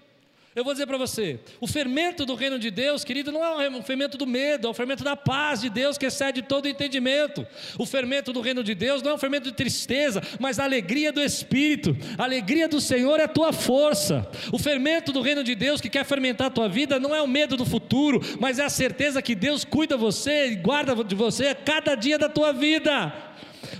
[0.55, 3.81] Eu vou dizer para você: o fermento do reino de Deus, querido, não é o
[3.81, 7.45] fermento do medo, é o fermento da paz de Deus que excede todo entendimento.
[7.77, 11.11] O fermento do reino de Deus não é um fermento de tristeza, mas a alegria
[11.11, 11.97] do Espírito.
[12.17, 14.29] A alegria do Senhor é a tua força.
[14.51, 17.27] O fermento do reino de Deus que quer fermentar a tua vida não é o
[17.27, 21.55] medo do futuro, mas é a certeza que Deus cuida você e guarda de você
[21.55, 23.32] cada dia da tua vida.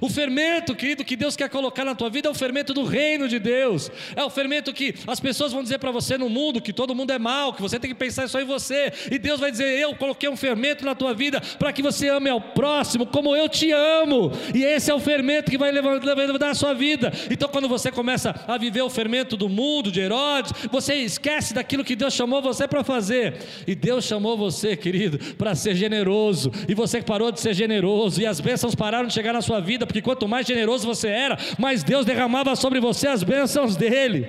[0.04, 3.26] O fermento, querido, que Deus quer colocar na tua vida é o fermento do reino
[3.26, 3.90] de Deus.
[4.18, 7.12] É o fermento que as pessoas vão dizer para você no mundo que todo mundo
[7.12, 8.92] é mal, que você tem que pensar só em você.
[9.10, 12.30] E Deus vai dizer: Eu coloquei um fermento na tua vida para que você ame
[12.30, 14.32] ao próximo como eu te amo.
[14.54, 17.10] E esse é o fermento que vai levantar a sua vida.
[17.32, 21.82] Então, quando você começa a viver o fermento do mundo, de Herodes, você esquece daquilo
[21.82, 23.38] que Deus chamou você para fazer.
[23.66, 26.52] E Deus chamou você, querido, para ser generoso.
[26.68, 28.20] E você parou de ser generoso.
[28.22, 31.08] E as bênçãos pararam de chegar na sua vida vida, porque quanto mais generoso você
[31.08, 34.28] era, mais Deus derramava sobre você as bênçãos dele.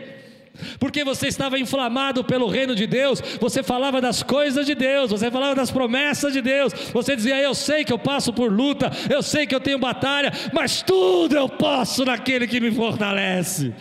[0.79, 5.31] Porque você estava inflamado pelo reino de Deus, você falava das coisas de Deus, você
[5.31, 9.23] falava das promessas de Deus, você dizia: Eu sei que eu passo por luta, eu
[9.23, 13.73] sei que eu tenho batalha, mas tudo eu posso naquele que me fortalece.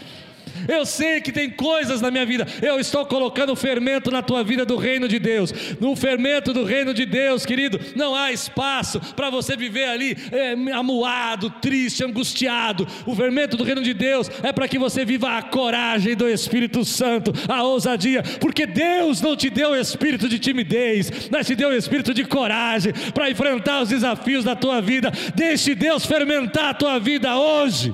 [0.67, 2.47] Eu sei que tem coisas na minha vida.
[2.61, 5.53] Eu estou colocando fermento na tua vida do reino de Deus.
[5.79, 10.53] No fermento do reino de Deus, querido, não há espaço para você viver ali é,
[10.73, 12.87] amuado, triste, angustiado.
[13.05, 16.85] O fermento do reino de Deus é para que você viva a coragem do Espírito
[16.85, 21.69] Santo, a ousadia, porque Deus não te deu o espírito de timidez, mas te deu
[21.69, 25.11] o espírito de coragem para enfrentar os desafios da tua vida.
[25.35, 27.93] Deixe Deus fermentar a tua vida hoje.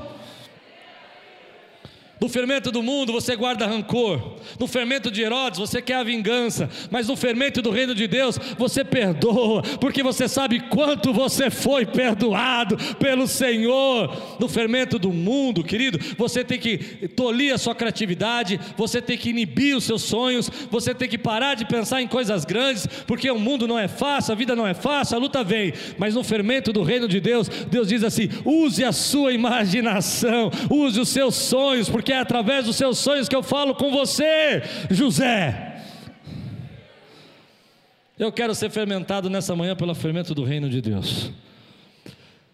[2.20, 4.36] No fermento do mundo você guarda rancor.
[4.60, 6.70] No fermento de Herodes você quer a vingança.
[6.92, 11.86] Mas no fermento do reino de Deus você perdoa, porque você sabe quanto você foi
[11.86, 14.38] perdoado pelo Senhor.
[14.40, 16.78] No fermento do mundo, querido, você tem que
[17.10, 21.56] tolir a sua criatividade, você tem que inibir os seus sonhos, você tem que parar
[21.56, 24.74] de pensar em coisas grandes, porque o mundo não é fácil, a vida não é
[24.74, 25.74] fácil, a luta vem.
[25.98, 31.00] Mas no fermento do reino de Deus, Deus diz assim: use a sua imaginação, use
[31.00, 34.64] os seus sonhos, porque porque é através dos seus sonhos que eu falo com você,
[34.90, 35.80] José.
[38.18, 41.30] Eu quero ser fermentado nessa manhã pelo fermento do reino de Deus.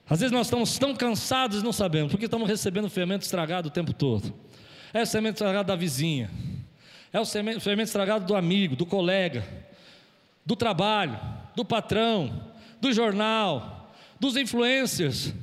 [0.09, 3.71] Às vezes nós estamos tão cansados e não sabemos, porque estamos recebendo fermento estragado o
[3.71, 4.33] tempo todo.
[4.93, 6.29] É o fermento estragado da vizinha,
[7.13, 9.47] é o fermento estragado do amigo, do colega,
[10.45, 11.17] do trabalho,
[11.55, 15.33] do patrão, do jornal, dos influencers.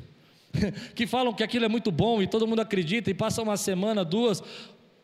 [0.95, 4.05] que falam que aquilo é muito bom e todo mundo acredita e passa uma semana,
[4.05, 4.43] duas,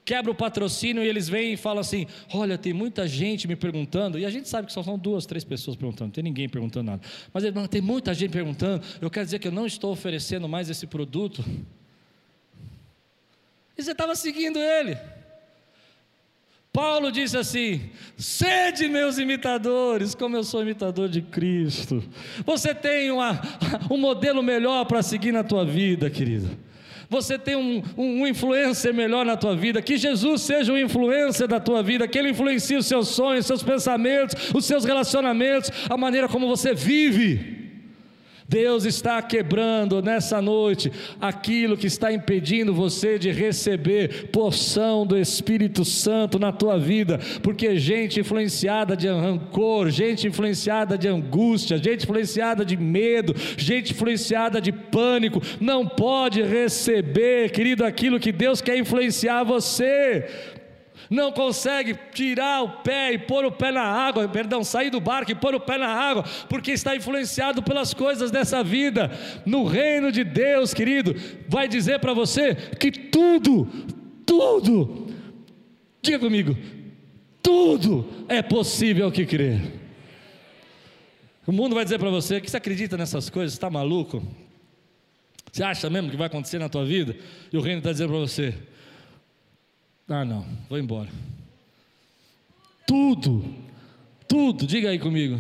[0.05, 4.19] quebra o patrocínio e eles vêm e falam assim: Olha, tem muita gente me perguntando,
[4.19, 6.91] e a gente sabe que só são duas, três pessoas perguntando, não tem ninguém perguntando
[6.91, 8.85] nada, mas tem muita gente perguntando.
[9.01, 11.45] Eu quero dizer que eu não estou oferecendo mais esse produto.
[13.77, 14.97] E você estava seguindo ele.
[16.79, 17.81] Paulo disse assim:
[18.17, 22.05] sede meus imitadores, como eu sou imitador de Cristo.
[22.47, 23.43] Você tem uma,
[23.91, 26.49] um modelo melhor para seguir na tua vida, querido.
[27.11, 29.83] Você tem um, um, um influencer melhor na tua vida.
[29.83, 33.47] Que Jesus seja o influencer da tua vida, que Ele influencie os seus sonhos, os
[33.47, 37.58] seus pensamentos, os seus relacionamentos, a maneira como você vive.
[38.49, 45.85] Deus está quebrando nessa noite aquilo que está impedindo você de receber porção do Espírito
[45.85, 52.65] Santo na tua vida, porque gente influenciada de rancor, gente influenciada de angústia, gente influenciada
[52.65, 59.45] de medo, gente influenciada de pânico, não pode receber, querido, aquilo que Deus quer influenciar
[59.45, 60.27] você
[61.11, 65.33] não consegue tirar o pé e pôr o pé na água, perdão, sair do barco
[65.33, 69.11] e pôr o pé na água, porque está influenciado pelas coisas dessa vida.
[69.47, 71.15] No reino de Deus, querido,
[71.49, 73.67] vai dizer para você que tudo,
[74.27, 75.07] tudo,
[76.03, 76.57] diga comigo,
[77.43, 79.61] tudo é possível que crer.
[81.47, 84.23] O mundo vai dizer para você que você acredita nessas coisas, está maluco?
[85.51, 87.17] Você acha mesmo que vai acontecer na tua vida?
[87.51, 88.55] E o reino está dizendo para você:
[90.09, 91.11] ah, não, vou embora.
[92.87, 93.45] Tudo,
[94.27, 95.39] tudo, diga aí comigo.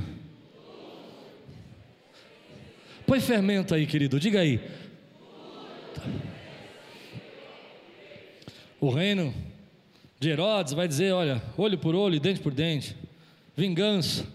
[3.06, 4.60] Põe fermento aí, querido, diga aí.
[8.78, 9.32] O reino
[10.20, 12.94] de Herodes vai dizer: olha, olho por olho, dente por dente,
[13.56, 14.26] vingança.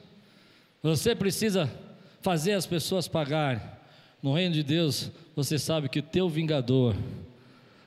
[0.81, 1.71] Você precisa
[2.23, 3.61] fazer as pessoas pagarem.
[4.21, 6.95] No reino de Deus, você sabe que o teu vingador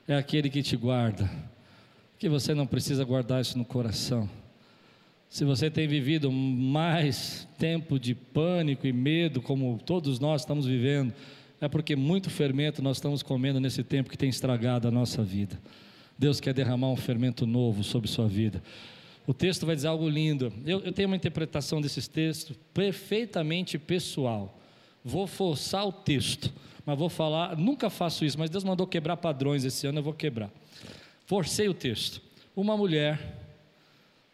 [0.07, 1.29] é aquele que te guarda
[2.17, 4.29] que você não precisa guardar isso no coração.
[5.29, 11.13] Se você tem vivido mais tempo de pânico e medo, como todos nós estamos vivendo,
[11.59, 15.59] é porque muito fermento nós estamos comendo nesse tempo que tem estragado a nossa vida.
[16.17, 18.63] Deus quer derramar um fermento novo sobre sua vida.
[19.27, 20.51] O texto vai dizer algo lindo.
[20.65, 24.57] Eu, eu tenho uma interpretação desses textos perfeitamente pessoal.
[25.03, 26.51] Vou forçar o texto,
[26.85, 27.57] mas vou falar.
[27.57, 30.49] Nunca faço isso, mas Deus mandou quebrar padrões esse ano, eu vou quebrar.
[31.27, 32.21] Forcei o texto.
[32.55, 33.37] Uma mulher,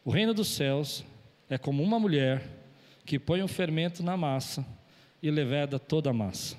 [0.06, 1.04] o reino dos céus
[1.50, 2.48] é como uma mulher
[3.04, 4.64] que põe um fermento na massa
[5.20, 6.56] e leveda toda a massa.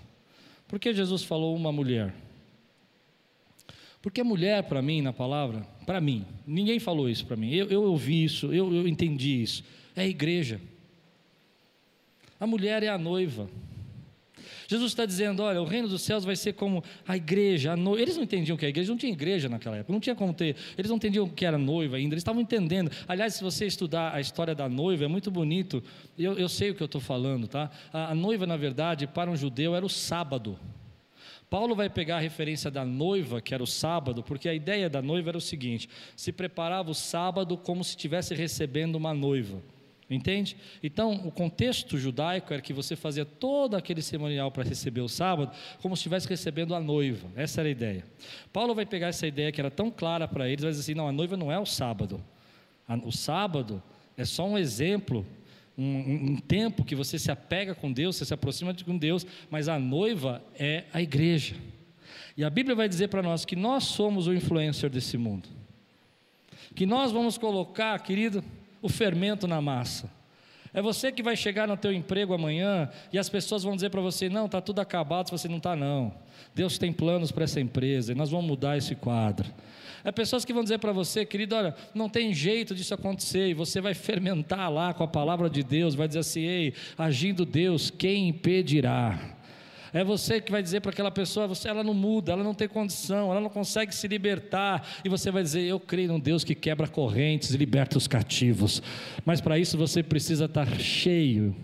[0.66, 2.12] Por que Jesus falou uma mulher?
[4.02, 7.84] Porque mulher, para mim, na palavra, para mim, ninguém falou isso para mim, eu, eu
[7.84, 9.62] ouvi isso, eu, eu entendi isso,
[9.94, 10.60] é a igreja.
[12.40, 13.48] A mulher é a noiva.
[14.66, 17.72] Jesus está dizendo: olha, o reino dos céus vai ser como a igreja.
[17.72, 18.02] A noiva.
[18.02, 20.32] Eles não entendiam o que é igreja, não tinha igreja naquela época, não tinha como
[20.32, 20.56] ter.
[20.76, 22.90] Eles não entendiam o que era noiva ainda, eles estavam entendendo.
[23.06, 25.82] Aliás, se você estudar a história da noiva, é muito bonito.
[26.18, 27.70] Eu, eu sei o que eu estou falando, tá?
[27.92, 30.58] A, a noiva, na verdade, para um judeu era o sábado.
[31.50, 35.00] Paulo vai pegar a referência da noiva, que era o sábado, porque a ideia da
[35.00, 39.62] noiva era o seguinte: se preparava o sábado como se estivesse recebendo uma noiva.
[40.08, 40.56] Entende?
[40.82, 45.50] Então, o contexto judaico era que você fazia todo aquele cerimonial para receber o sábado,
[45.80, 47.26] como se estivesse recebendo a noiva.
[47.34, 48.04] Essa era a ideia.
[48.52, 51.08] Paulo vai pegar essa ideia que era tão clara para eles, vai dizer assim: não,
[51.08, 52.22] a noiva não é o sábado.
[53.02, 53.82] O sábado
[54.14, 55.24] é só um exemplo,
[55.76, 59.26] um, um tempo que você se apega com Deus, você se aproxima de com Deus,
[59.50, 61.56] mas a noiva é a igreja.
[62.36, 65.48] E a Bíblia vai dizer para nós que nós somos o influencer desse mundo.
[66.74, 68.44] Que nós vamos colocar, querido,
[68.84, 70.10] o fermento na massa.
[70.74, 74.02] É você que vai chegar no teu emprego amanhã e as pessoas vão dizer para
[74.02, 76.12] você: não, está tudo acabado, se você não está, não.
[76.54, 79.48] Deus tem planos para essa empresa e nós vamos mudar esse quadro.
[80.04, 83.54] É pessoas que vão dizer para você, querido, olha, não tem jeito disso acontecer, e
[83.54, 87.88] você vai fermentar lá com a palavra de Deus, vai dizer assim: ei, agindo Deus,
[87.88, 89.18] quem impedirá?
[89.94, 92.66] É você que vai dizer para aquela pessoa, você, ela não muda, ela não tem
[92.66, 94.84] condição, ela não consegue se libertar.
[95.04, 98.82] E você vai dizer, eu creio num Deus que quebra correntes e liberta os cativos.
[99.24, 101.54] Mas para isso você precisa estar cheio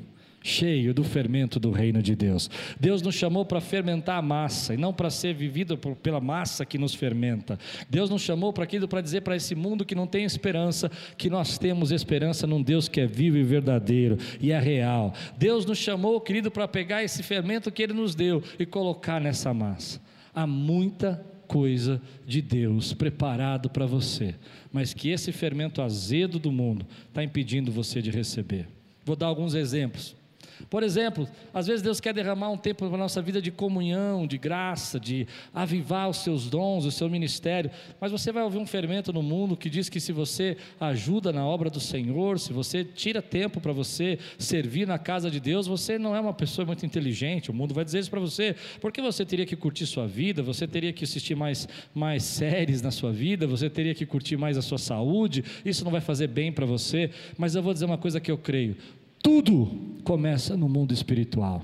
[0.43, 2.51] cheio do fermento do reino de Deus.
[2.79, 6.65] Deus nos chamou para fermentar a massa e não para ser vivido por, pela massa
[6.65, 7.59] que nos fermenta.
[7.89, 11.29] Deus nos chamou para aquilo para dizer para esse mundo que não tem esperança que
[11.29, 15.15] nós temos esperança num Deus que é vivo e verdadeiro e é real.
[15.37, 19.53] Deus nos chamou, querido, para pegar esse fermento que ele nos deu e colocar nessa
[19.53, 20.01] massa.
[20.35, 24.37] Há muita coisa de Deus preparado para você,
[24.73, 28.69] mas que esse fermento azedo do mundo está impedindo você de receber.
[29.05, 30.20] Vou dar alguns exemplos.
[30.69, 34.27] Por exemplo, às vezes Deus quer derramar um tempo para a nossa vida de comunhão,
[34.27, 37.71] de graça, de avivar os seus dons, o seu ministério,
[38.01, 41.47] mas você vai ouvir um fermento no mundo que diz que se você ajuda na
[41.47, 45.99] obra do Senhor, se você tira tempo para você servir na casa de Deus, você
[45.99, 49.25] não é uma pessoa muito inteligente, o mundo vai dizer isso para você, porque você
[49.25, 53.47] teria que curtir sua vida, você teria que assistir mais, mais séries na sua vida,
[53.47, 57.11] você teria que curtir mais a sua saúde, isso não vai fazer bem para você,
[57.37, 58.77] mas eu vou dizer uma coisa que eu creio:
[59.23, 61.63] tudo começa no mundo espiritual.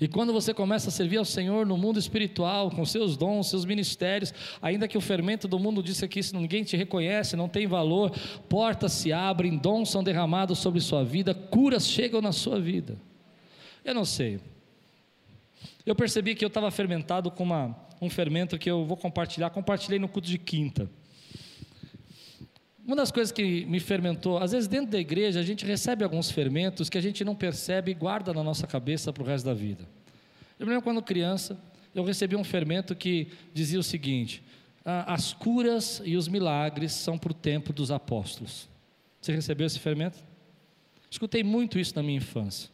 [0.00, 3.64] E quando você começa a servir ao Senhor no mundo espiritual, com seus dons, seus
[3.64, 7.66] ministérios, ainda que o fermento do mundo disse aqui, se ninguém te reconhece, não tem
[7.66, 8.10] valor,
[8.48, 12.96] portas se abrem, dons são derramados sobre sua vida, curas chegam na sua vida.
[13.84, 14.40] Eu não sei.
[15.86, 19.98] Eu percebi que eu estava fermentado com uma, um fermento que eu vou compartilhar, compartilhei
[19.98, 20.90] no culto de quinta.
[22.86, 26.30] Uma das coisas que me fermentou, às vezes dentro da igreja a gente recebe alguns
[26.30, 29.54] fermentos que a gente não percebe e guarda na nossa cabeça para o resto da
[29.54, 29.88] vida.
[30.58, 31.58] Eu lembro quando criança,
[31.94, 34.42] eu recebi um fermento que dizia o seguinte:
[34.84, 38.68] ah, as curas e os milagres são para o tempo dos apóstolos.
[39.18, 40.18] Você recebeu esse fermento?
[41.10, 42.68] Escutei muito isso na minha infância.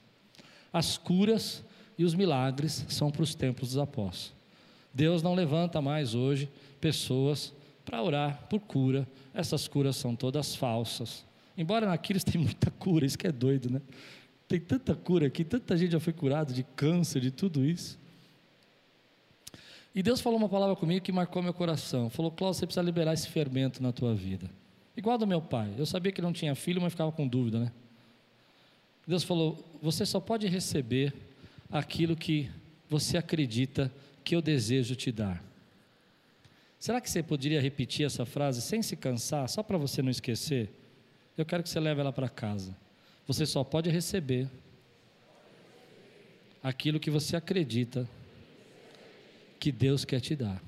[0.72, 1.62] As curas
[1.96, 4.32] e os milagres são para os tempos dos apóstolos.
[4.92, 6.48] Deus não levanta mais hoje
[6.80, 7.52] pessoas
[7.90, 9.06] para orar por cura.
[9.34, 11.24] Essas curas são todas falsas.
[11.58, 13.82] Embora naqueles tem muita cura, isso que é doido, né?
[14.46, 17.98] Tem tanta cura aqui, tanta gente já foi curada de câncer, de tudo isso.
[19.92, 22.08] E Deus falou uma palavra comigo que marcou meu coração.
[22.08, 24.48] Falou, Cláudio, você precisa liberar esse fermento na tua vida.
[24.96, 25.74] Igual do meu pai.
[25.76, 27.72] Eu sabia que ele não tinha filho, mas ficava com dúvida, né?
[29.06, 31.12] Deus falou: você só pode receber
[31.70, 32.48] aquilo que
[32.88, 33.90] você acredita
[34.22, 35.49] que eu desejo te dar.
[36.80, 40.70] Será que você poderia repetir essa frase sem se cansar, só para você não esquecer?
[41.36, 42.74] Eu quero que você leve ela para casa.
[43.26, 44.48] Você só pode receber
[46.62, 48.08] aquilo que você acredita
[49.58, 50.62] que Deus quer te dar.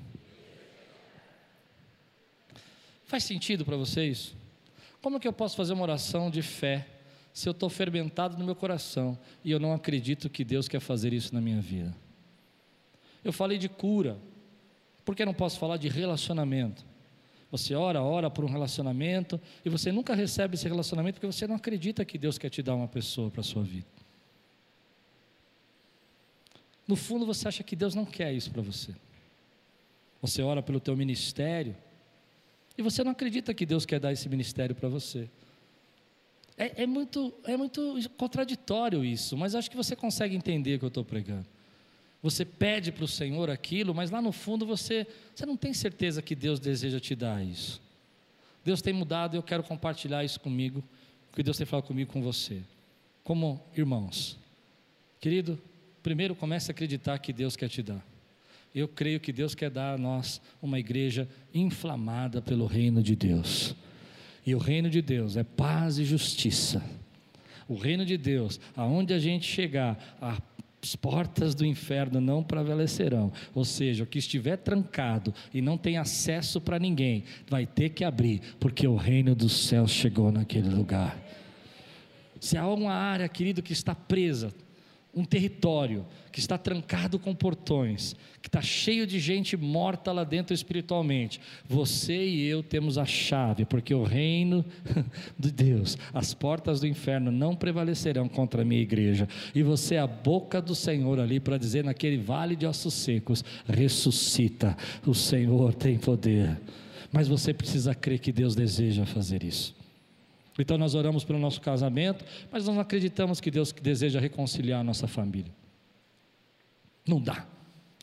[3.05, 4.35] Faz sentido para vocês?
[5.01, 6.87] Como que eu posso fazer uma oração de fé
[7.33, 11.11] se eu estou fermentado no meu coração e eu não acredito que Deus quer fazer
[11.11, 11.93] isso na minha vida?
[13.23, 14.19] Eu falei de cura,
[15.05, 16.85] por que não posso falar de relacionamento?
[17.51, 21.55] Você ora, ora por um relacionamento e você nunca recebe esse relacionamento porque você não
[21.55, 23.85] acredita que Deus quer te dar uma pessoa para a sua vida.
[26.87, 28.95] No fundo você acha que Deus não quer isso para você.
[30.21, 31.75] Você ora pelo teu ministério
[32.77, 35.29] e você não acredita que Deus quer dar esse ministério para você.
[36.57, 40.85] É, é, muito, é muito contraditório isso, mas acho que você consegue entender o que
[40.85, 41.47] eu estou pregando.
[42.23, 45.05] Você pede para o Senhor aquilo, mas lá no fundo você,
[45.35, 47.81] você não tem certeza que Deus deseja te dar isso.
[48.63, 50.81] Deus tem mudado e eu quero compartilhar isso comigo,
[51.31, 52.61] o que Deus tem falado comigo com você,
[53.25, 54.37] como irmãos.
[55.19, 55.59] Querido,
[56.01, 58.01] primeiro comece a acreditar que Deus quer te dar.
[58.73, 63.75] Eu creio que Deus quer dar a nós uma igreja inflamada pelo reino de Deus.
[64.45, 66.81] E o reino de Deus é paz e justiça.
[67.67, 70.41] O reino de Deus, aonde a gente chegar, a
[70.83, 73.31] as portas do inferno não prevalecerão.
[73.55, 78.03] Ou seja, o que estiver trancado e não tem acesso para ninguém, vai ter que
[78.03, 81.17] abrir, porque o reino dos céus chegou naquele lugar.
[82.39, 84.53] Se há uma área, querido, que está presa,
[85.15, 90.53] um território que está trancado com portões, que está cheio de gente morta lá dentro
[90.53, 91.39] espiritualmente.
[91.67, 94.65] Você e eu temos a chave, porque o reino
[95.37, 99.27] de Deus, as portas do inferno não prevalecerão contra a minha igreja.
[99.53, 103.43] E você é a boca do Senhor ali para dizer naquele vale de ossos secos:
[103.67, 106.59] ressuscita, o Senhor tem poder.
[107.11, 109.82] Mas você precisa crer que Deus deseja fazer isso.
[110.57, 114.83] Então nós oramos pelo nosso casamento, mas nós não acreditamos que Deus deseja reconciliar a
[114.83, 115.51] nossa família.
[117.07, 117.45] Não dá,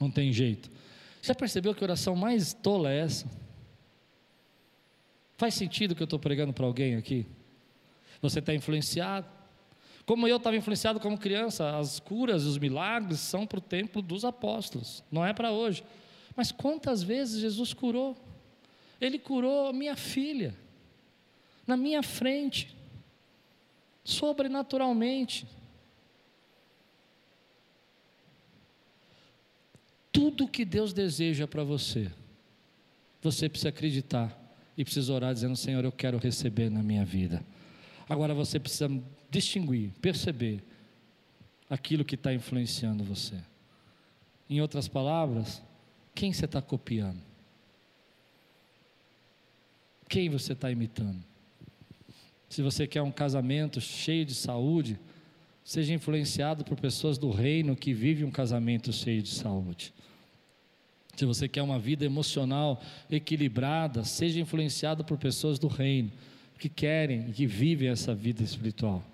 [0.00, 0.70] não tem jeito.
[1.22, 3.30] Já percebeu que oração mais tola é essa?
[5.36, 7.26] Faz sentido que eu estou pregando para alguém aqui?
[8.20, 9.26] Você está influenciado?
[10.04, 14.24] Como eu estava influenciado como criança, as curas, os milagres são para o tempo dos
[14.24, 15.84] apóstolos, não é para hoje.
[16.34, 18.16] Mas quantas vezes Jesus curou?
[19.00, 20.54] Ele curou minha filha
[21.70, 22.76] na minha frente,
[24.02, 25.46] sobrenaturalmente.
[30.10, 32.10] Tudo que Deus deseja para você,
[33.22, 34.36] você precisa acreditar
[34.76, 37.44] e precisa orar dizendo: Senhor, eu quero receber na minha vida.
[38.08, 38.90] Agora você precisa
[39.30, 40.64] distinguir, perceber
[41.68, 43.36] aquilo que está influenciando você.
[44.48, 45.62] Em outras palavras,
[46.16, 47.22] quem você está copiando?
[50.08, 51.29] Quem você está imitando?
[52.50, 54.98] Se você quer um casamento cheio de saúde,
[55.62, 59.94] seja influenciado por pessoas do reino que vivem um casamento cheio de saúde.
[61.14, 66.10] Se você quer uma vida emocional equilibrada, seja influenciado por pessoas do reino
[66.58, 69.04] que querem e que vivem essa vida espiritual.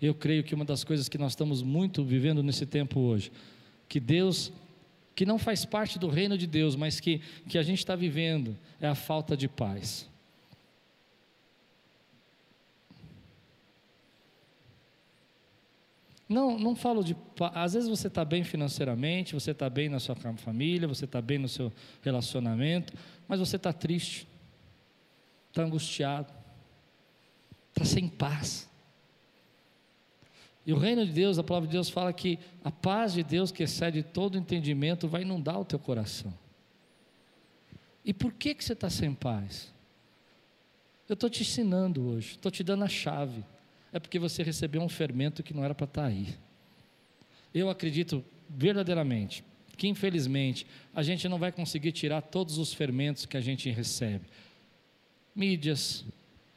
[0.00, 3.32] Eu creio que uma das coisas que nós estamos muito vivendo nesse tempo hoje,
[3.88, 4.52] que Deus,
[5.16, 8.56] que não faz parte do reino de Deus, mas que, que a gente está vivendo,
[8.80, 10.08] é a falta de paz.
[16.28, 17.16] Não, não falo de.
[17.54, 21.38] Às vezes você está bem financeiramente, você está bem na sua família, você está bem
[21.38, 21.72] no seu
[22.02, 22.94] relacionamento,
[23.28, 24.26] mas você está triste,
[25.48, 26.32] está angustiado,
[27.70, 28.70] está sem paz.
[30.66, 33.52] E o reino de Deus, a palavra de Deus fala que a paz de Deus,
[33.52, 36.32] que excede todo entendimento, vai inundar o teu coração.
[38.02, 39.72] E por que, que você está sem paz?
[41.06, 43.44] Eu estou te ensinando hoje, estou te dando a chave
[43.94, 46.34] é porque você recebeu um fermento que não era para estar tá aí.
[47.54, 49.44] Eu acredito verdadeiramente
[49.76, 54.24] que, infelizmente, a gente não vai conseguir tirar todos os fermentos que a gente recebe.
[55.32, 56.04] Mídias,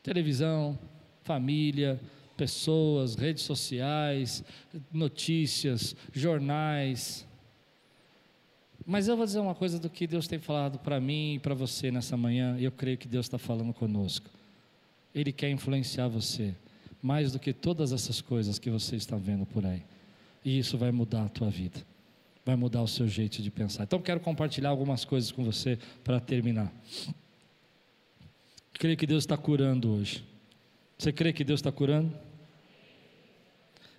[0.01, 0.77] televisão,
[1.23, 1.99] família,
[2.35, 4.43] pessoas, redes sociais,
[4.91, 7.23] notícias, jornais.
[8.83, 11.53] Mas eu vou dizer uma coisa do que Deus tem falado para mim e para
[11.53, 14.27] você nessa manhã, e eu creio que Deus está falando conosco.
[15.13, 16.55] Ele quer influenciar você
[17.07, 19.81] mais do que todas essas coisas que você está vendo por aí.
[20.43, 21.79] E isso vai mudar a tua vida,
[22.45, 23.83] vai mudar o seu jeito de pensar.
[23.83, 26.69] Então, quero compartilhar algumas coisas com você para terminar.
[28.73, 30.21] Creio que Deus está curando hoje.
[30.97, 32.13] Você crê que Deus está curando?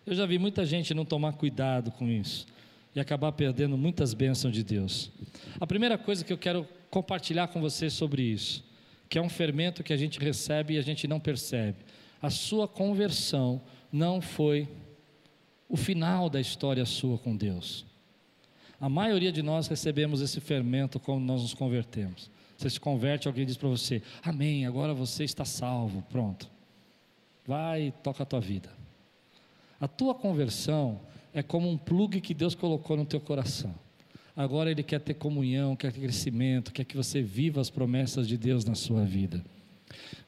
[0.07, 2.47] Eu já vi muita gente não tomar cuidado com isso
[2.95, 5.11] e acabar perdendo muitas bênçãos de Deus.
[5.59, 8.63] A primeira coisa que eu quero compartilhar com você sobre isso,
[9.09, 11.88] que é um fermento que a gente recebe e a gente não percebe
[12.21, 13.61] a sua conversão
[13.93, 14.69] não foi
[15.69, 17.85] o final da história sua com Deus.
[18.81, 22.31] A maioria de nós recebemos esse fermento quando nós nos convertemos.
[22.57, 26.03] Você se converte, alguém diz para você: Amém, agora você está salvo.
[26.11, 26.49] Pronto.
[27.47, 28.69] Vai e toca a tua vida.
[29.81, 31.01] A tua conversão
[31.33, 33.75] é como um plugue que Deus colocou no teu coração.
[34.37, 38.65] Agora Ele quer ter comunhão, quer crescimento, quer que você viva as promessas de Deus
[38.65, 39.45] na sua vida.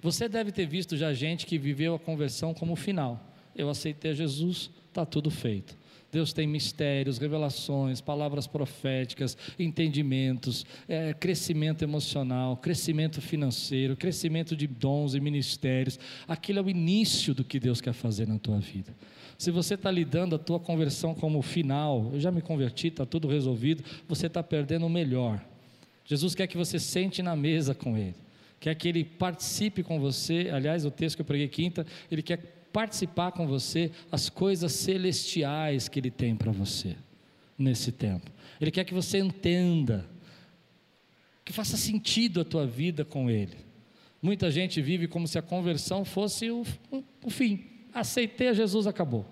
[0.00, 3.20] Você deve ter visto já gente que viveu a conversão como final.
[3.54, 5.78] Eu aceitei Jesus, está tudo feito.
[6.12, 15.14] Deus tem mistérios, revelações, palavras proféticas, entendimentos, é, crescimento emocional, crescimento financeiro, crescimento de dons
[15.14, 16.00] e ministérios.
[16.26, 18.92] Aquilo é o início do que Deus quer fazer na tua vida.
[19.38, 23.28] Se você está lidando a tua conversão como final, eu já me converti, está tudo
[23.28, 25.42] resolvido, você está perdendo o melhor.
[26.04, 28.16] Jesus quer que você sente na mesa com Ele,
[28.60, 30.50] quer que Ele participe com você.
[30.52, 35.88] Aliás, o texto que eu preguei quinta, Ele quer participar com você as coisas celestiais
[35.88, 36.94] que Ele tem para você
[37.58, 38.30] nesse tempo.
[38.60, 40.06] Ele quer que você entenda,
[41.44, 43.56] que faça sentido a tua vida com Ele.
[44.22, 46.64] Muita gente vive como se a conversão fosse o,
[47.24, 47.64] o, fim.
[47.94, 49.24] Aceitei a Jesus, acabou.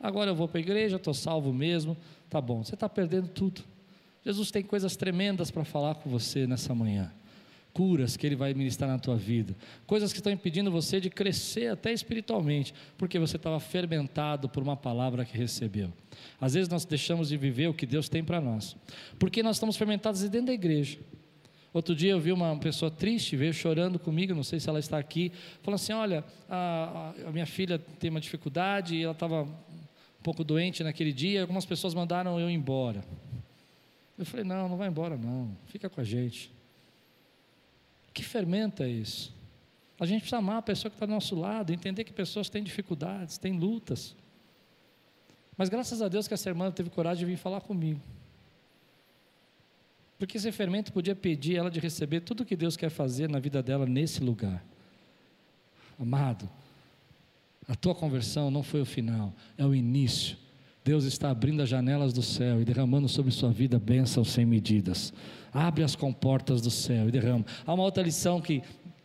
[0.00, 1.94] Agora eu vou para a igreja, estou salvo mesmo.
[2.30, 3.62] Tá bom, você está perdendo tudo.
[4.24, 7.12] Jesus tem coisas tremendas para falar com você nessa manhã
[7.72, 9.54] curas que Ele vai ministrar na tua vida,
[9.86, 14.76] coisas que estão impedindo você de crescer até espiritualmente, porque você estava fermentado por uma
[14.76, 15.92] palavra que recebeu.
[16.40, 18.76] Às vezes nós deixamos de viver o que Deus tem para nós,
[19.18, 20.98] porque nós estamos fermentados dentro da igreja.
[21.72, 24.98] Outro dia eu vi uma pessoa triste, veio chorando comigo, não sei se ela está
[24.98, 25.30] aqui,
[25.62, 30.42] falando assim: Olha, a, a minha filha tem uma dificuldade e ela estava um pouco
[30.42, 33.04] doente naquele dia, algumas pessoas mandaram eu embora.
[34.18, 36.50] Eu falei: Não, não vai embora, não, fica com a gente.
[38.12, 39.34] Que fermenta isso?
[39.98, 42.62] A gente precisa amar a pessoa que está do nosso lado, entender que pessoas têm
[42.62, 44.16] dificuldades, têm lutas.
[45.56, 48.00] Mas graças a Deus que essa irmã teve coragem de vir falar comigo.
[50.18, 53.38] Porque esse fermento podia pedir ela de receber tudo o que Deus quer fazer na
[53.38, 54.64] vida dela nesse lugar.
[55.98, 56.48] Amado,
[57.68, 60.36] a tua conversão não foi o final, é o início.
[60.84, 65.12] Deus está abrindo as janelas do céu e derramando sobre sua vida bênçãos sem medidas.
[65.52, 67.44] Abre as comportas do céu e derrama.
[67.66, 68.62] Há uma outra lição que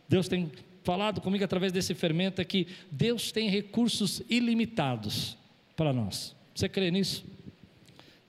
[0.08, 0.50] Deus tem
[0.82, 5.36] falado comigo através desse fermento é que Deus tem recursos ilimitados
[5.76, 6.34] para nós.
[6.54, 7.24] Você crê nisso?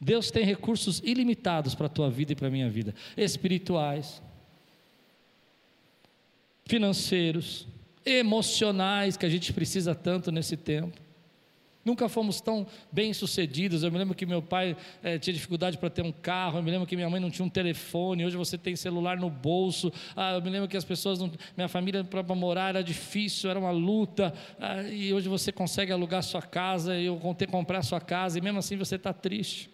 [0.02, 4.22] Deus tem recursos ilimitados para a tua vida e para a minha vida, espirituais,
[6.66, 7.68] financeiros,
[8.06, 11.07] emocionais que a gente precisa tanto nesse tempo.
[11.88, 13.81] Nunca fomos tão bem sucedidos.
[13.81, 16.59] Eu me lembro que meu pai é, tinha dificuldade para ter um carro.
[16.59, 18.25] Eu me lembro que minha mãe não tinha um telefone.
[18.25, 19.89] Hoje você tem celular no bolso.
[20.13, 23.57] Ah, eu me lembro que as pessoas, não, minha família para morar era difícil, era
[23.57, 24.33] uma luta.
[24.59, 28.41] Ah, e hoje você consegue alugar sua casa e eu ter comprar sua casa e
[28.41, 29.69] mesmo assim você está triste.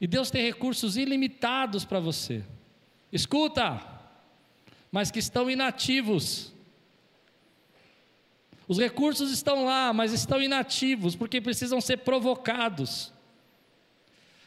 [0.00, 2.42] E Deus tem recursos ilimitados para você.
[3.12, 3.82] Escuta,
[4.90, 6.54] mas que estão inativos.
[8.68, 13.10] Os recursos estão lá, mas estão inativos, porque precisam ser provocados.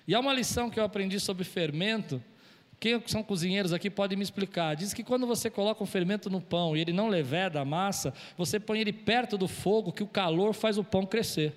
[0.07, 2.23] E há uma lição que eu aprendi sobre fermento.
[2.79, 4.75] Quem são cozinheiros aqui pode me explicar.
[4.75, 8.13] Diz que quando você coloca um fermento no pão e ele não leveda a massa,
[8.37, 11.55] você põe ele perto do fogo, que o calor faz o pão crescer.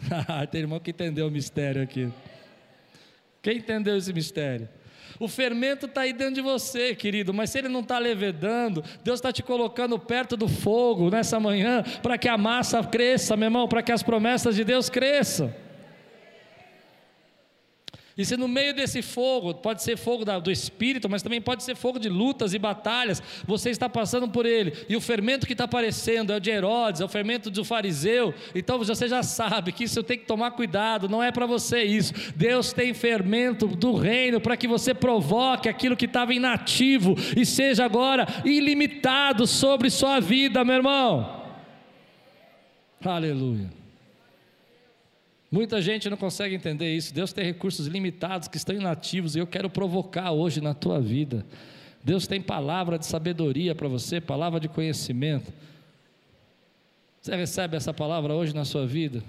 [0.50, 2.10] Tem irmão que entendeu o mistério aqui.
[3.42, 4.68] Quem entendeu esse mistério?
[5.18, 9.18] O fermento está aí dentro de você, querido, mas se ele não está levedando, Deus
[9.18, 13.68] está te colocando perto do fogo nessa manhã para que a massa cresça, meu irmão,
[13.68, 15.52] para que as promessas de Deus cresçam.
[18.18, 21.76] E se no meio desse fogo, pode ser fogo do espírito, mas também pode ser
[21.76, 25.64] fogo de lutas e batalhas, você está passando por ele, e o fermento que está
[25.64, 29.84] aparecendo é o de Herodes, é o fermento do fariseu, então você já sabe que
[29.84, 32.12] isso tem que tomar cuidado, não é para você isso.
[32.34, 37.84] Deus tem fermento do reino para que você provoque aquilo que estava inativo e seja
[37.84, 41.44] agora ilimitado sobre sua vida, meu irmão.
[43.04, 43.77] Aleluia.
[45.50, 47.14] Muita gente não consegue entender isso.
[47.14, 51.44] Deus tem recursos limitados que estão inativos e eu quero provocar hoje na tua vida.
[52.04, 55.52] Deus tem palavra de sabedoria para você, palavra de conhecimento.
[57.20, 59.22] Você recebe essa palavra hoje na sua vida?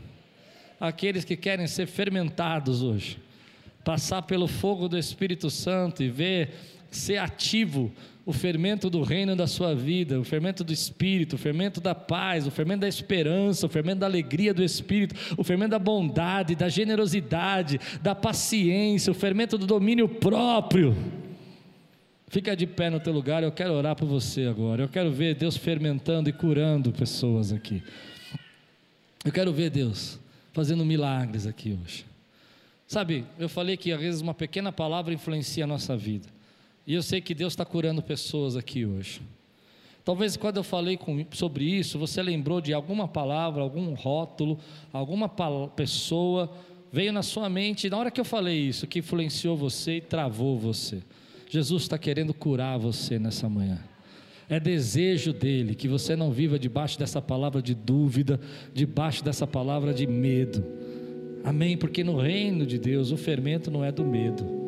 [0.79, 3.17] Aqueles que querem ser fermentados hoje,
[3.83, 6.53] passar pelo fogo do Espírito Santo e ver
[6.91, 7.91] ser ativo
[8.29, 12.45] o fermento do reino da sua vida, o fermento do espírito, o fermento da paz,
[12.45, 16.69] o fermento da esperança, o fermento da alegria do espírito, o fermento da bondade, da
[16.69, 20.95] generosidade, da paciência, o fermento do domínio próprio.
[22.27, 24.83] Fica de pé no teu lugar, eu quero orar por você agora.
[24.83, 27.81] Eu quero ver Deus fermentando e curando pessoas aqui.
[29.25, 30.19] Eu quero ver Deus
[30.53, 32.05] fazendo milagres aqui hoje.
[32.85, 36.27] Sabe, eu falei que às vezes uma pequena palavra influencia a nossa vida.
[36.89, 39.21] E eu sei que Deus está curando pessoas aqui hoje.
[40.03, 44.57] Talvez quando eu falei com, sobre isso, você lembrou de alguma palavra, algum rótulo,
[44.91, 45.29] alguma
[45.75, 46.51] pessoa
[46.91, 50.57] veio na sua mente, na hora que eu falei isso, que influenciou você e travou
[50.57, 51.03] você.
[51.47, 53.79] Jesus está querendo curar você nessa manhã.
[54.49, 58.39] É desejo dele que você não viva debaixo dessa palavra de dúvida,
[58.73, 60.65] debaixo dessa palavra de medo.
[61.43, 61.77] Amém?
[61.77, 64.58] Porque no reino de Deus o fermento não é do medo,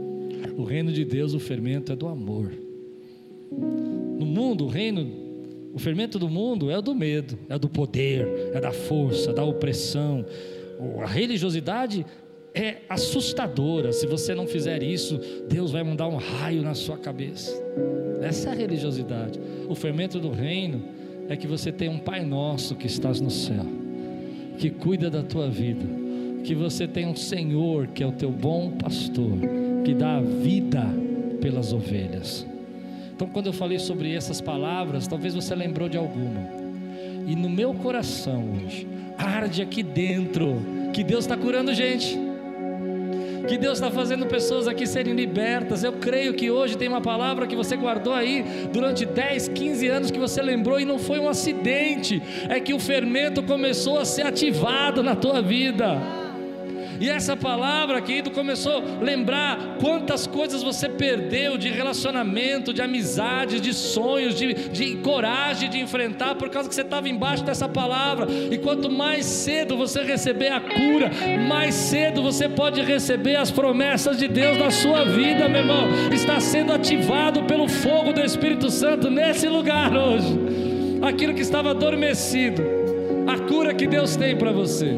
[0.58, 2.52] o reino de Deus o fermento é do amor.
[3.52, 5.22] No mundo, o reino
[5.74, 9.44] o fermento do mundo é o do medo, é do poder, é da força, da
[9.44, 10.26] opressão.
[11.02, 12.06] A religiosidade
[12.54, 13.94] é assustadora.
[13.94, 17.52] Se você não fizer isso, Deus vai mandar um raio na sua cabeça.
[18.22, 19.40] Essa é a religiosidade.
[19.70, 20.84] O fermento do reino
[21.30, 23.66] é que você tem um Pai Nosso que estás no céu,
[24.58, 25.86] que cuida da tua vida,
[26.44, 29.38] que você tem um Senhor que é o teu bom pastor,
[29.84, 30.86] que dá a vida
[31.42, 32.46] pelas ovelhas.
[33.14, 36.50] Então, quando eu falei sobre essas palavras, talvez você lembrou de alguma.
[37.28, 40.60] E no meu coração hoje, arde aqui dentro,
[40.94, 42.18] que Deus está curando gente,
[43.48, 45.84] que Deus está fazendo pessoas aqui serem libertas.
[45.84, 50.12] Eu creio que hoje tem uma palavra que você guardou aí durante 10, 15 anos
[50.12, 54.26] que você lembrou e não foi um acidente, é que o fermento começou a ser
[54.26, 56.21] ativado na tua vida.
[57.02, 63.60] E essa palavra, querido, começou a lembrar quantas coisas você perdeu de relacionamento, de amizade,
[63.60, 68.28] de sonhos, de, de coragem de enfrentar, por causa que você estava embaixo dessa palavra.
[68.52, 71.10] E quanto mais cedo você receber a cura,
[71.48, 75.88] mais cedo você pode receber as promessas de Deus na sua vida, meu irmão.
[76.14, 80.38] Está sendo ativado pelo fogo do Espírito Santo nesse lugar hoje.
[81.02, 82.62] Aquilo que estava adormecido,
[83.26, 84.96] a cura que Deus tem para você.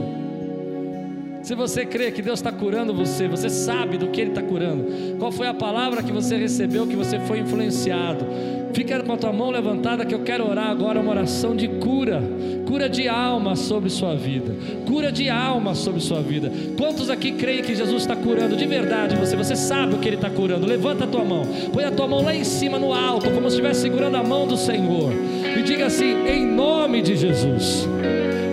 [1.43, 5.17] Se você crê que Deus está curando você, você sabe do que Ele está curando.
[5.19, 8.25] Qual foi a palavra que você recebeu, que você foi influenciado?
[8.73, 12.23] Fica com a tua mão levantada que eu quero orar agora uma oração de cura,
[12.65, 14.55] cura de alma sobre sua vida,
[14.87, 16.49] cura de alma sobre sua vida.
[16.77, 19.35] Quantos aqui creem que Jesus está curando de verdade você?
[19.35, 20.65] Você sabe o que Ele está curando?
[20.65, 23.57] Levanta a tua mão, põe a tua mão lá em cima no alto, como se
[23.57, 25.11] estivesse segurando a mão do Senhor,
[25.57, 27.85] e diga assim: em nome de Jesus,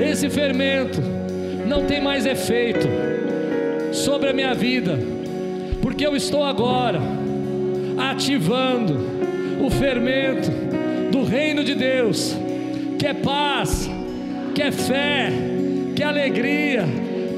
[0.04, 1.19] esse fermento
[1.70, 2.88] não tem mais efeito
[3.92, 4.98] sobre a minha vida,
[5.80, 7.00] porque eu estou agora
[8.10, 8.98] ativando
[9.64, 10.50] o fermento
[11.12, 12.36] do reino de Deus,
[12.98, 13.88] que é paz,
[14.52, 15.30] que é fé,
[15.94, 16.84] que é alegria,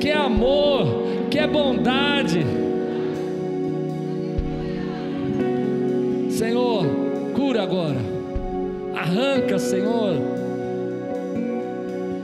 [0.01, 2.41] que é amor, que é bondade.
[6.31, 6.87] Senhor,
[7.35, 8.01] cura agora,
[8.95, 10.42] arranca, Senhor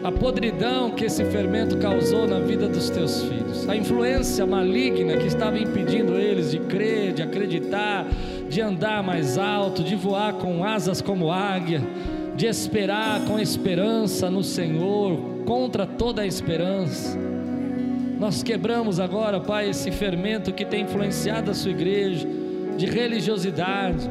[0.09, 5.27] a podridão que esse fermento causou na vida dos teus filhos, a influência maligna que
[5.27, 8.07] estava impedindo eles de crer, de acreditar,
[8.49, 11.83] de andar mais alto, de voar com asas como águia,
[12.35, 17.19] de esperar com esperança no Senhor, contra toda a esperança.
[18.19, 22.27] Nós quebramos agora, Pai, esse fermento que tem influenciado a sua igreja,
[22.79, 24.09] de religiosidade,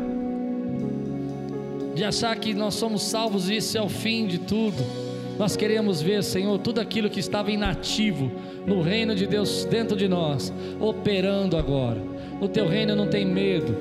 [1.95, 5.06] de achar que nós somos salvos e isso é o fim de tudo
[5.37, 8.31] nós queremos ver, Senhor, tudo aquilo que estava inativo
[8.65, 12.01] no reino de Deus dentro de nós, operando agora.
[12.39, 13.75] No teu reino não tem medo,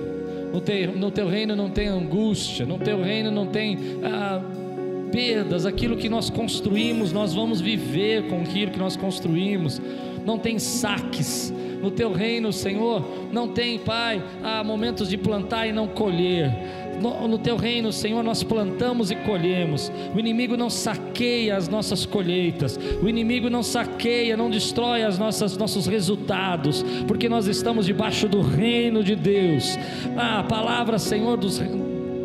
[0.53, 4.41] no teu, no teu reino não tem angústia, no teu reino não tem ah,
[5.11, 5.67] perdas.
[5.67, 9.81] Aquilo que nós construímos, nós vamos viver com aquilo que nós construímos.
[10.25, 11.53] Não tem saques.
[11.81, 16.51] No teu reino, Senhor, não tem, Pai, ah, momentos de plantar e não colher
[17.01, 19.91] no, teu reino, Senhor, nós plantamos e colhemos.
[20.15, 22.79] O inimigo não saqueia as nossas colheitas.
[23.03, 28.41] O inimigo não saqueia, não destrói as nossas nossos resultados, porque nós estamos debaixo do
[28.41, 29.79] reino de Deus.
[30.17, 31.59] Ah, a palavra, Senhor, dos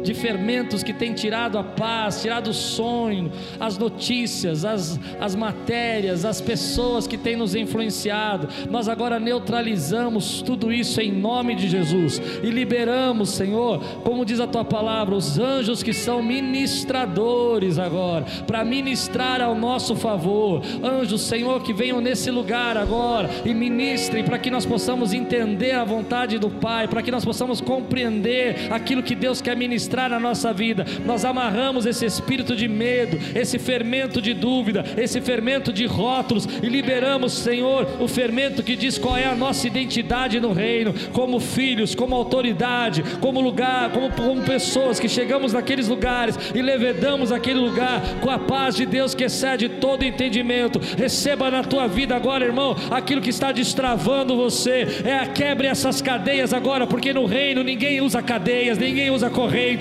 [0.04, 6.26] de fermentos que tem tirado a paz, tirado o sonho, as notícias, as, as matérias,
[6.26, 8.48] as pessoas que têm nos influenciado.
[8.70, 14.48] Nós agora neutralizamos tudo isso em nome de Jesus e liberamos, Senhor, como diz a
[14.48, 20.62] tua palavra, os anjos que são ministradores agora, para ministrar ao nosso favor.
[20.84, 25.84] Anjos, Senhor, que venham nesse lugar agora e ministrem para que nós possamos entender a
[25.84, 30.20] vontade do Pai, para que nós possamos compreender aquilo que Deus quer ministrar ministrar na
[30.20, 30.86] nossa vida.
[31.06, 36.68] Nós amarramos esse espírito de medo, esse fermento de dúvida, esse fermento de rótulos e
[36.68, 41.94] liberamos, Senhor, o fermento que diz qual é a nossa identidade no reino, como filhos,
[41.94, 48.02] como autoridade, como lugar, como, como pessoas que chegamos naqueles lugares e levedamos aquele lugar
[48.22, 50.80] com a paz de Deus que excede todo entendimento.
[50.98, 54.88] Receba na tua vida agora, irmão, aquilo que está destravando você.
[55.04, 59.30] É quebre essas cadeias agora, porque no reino ninguém usa cadeias, ninguém usa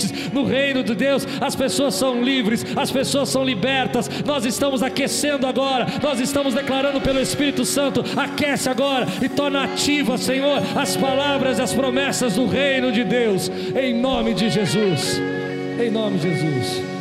[0.01, 0.33] correntes.
[0.33, 4.09] No reino de Deus as pessoas são livres, as pessoas são libertas.
[4.25, 8.05] Nós estamos aquecendo agora, nós estamos declarando pelo Espírito Santo.
[8.17, 13.51] Aquece agora e torna ativa, Senhor, as palavras e as promessas do reino de Deus,
[13.75, 15.21] em nome de Jesus.
[15.79, 17.00] Em nome de Jesus.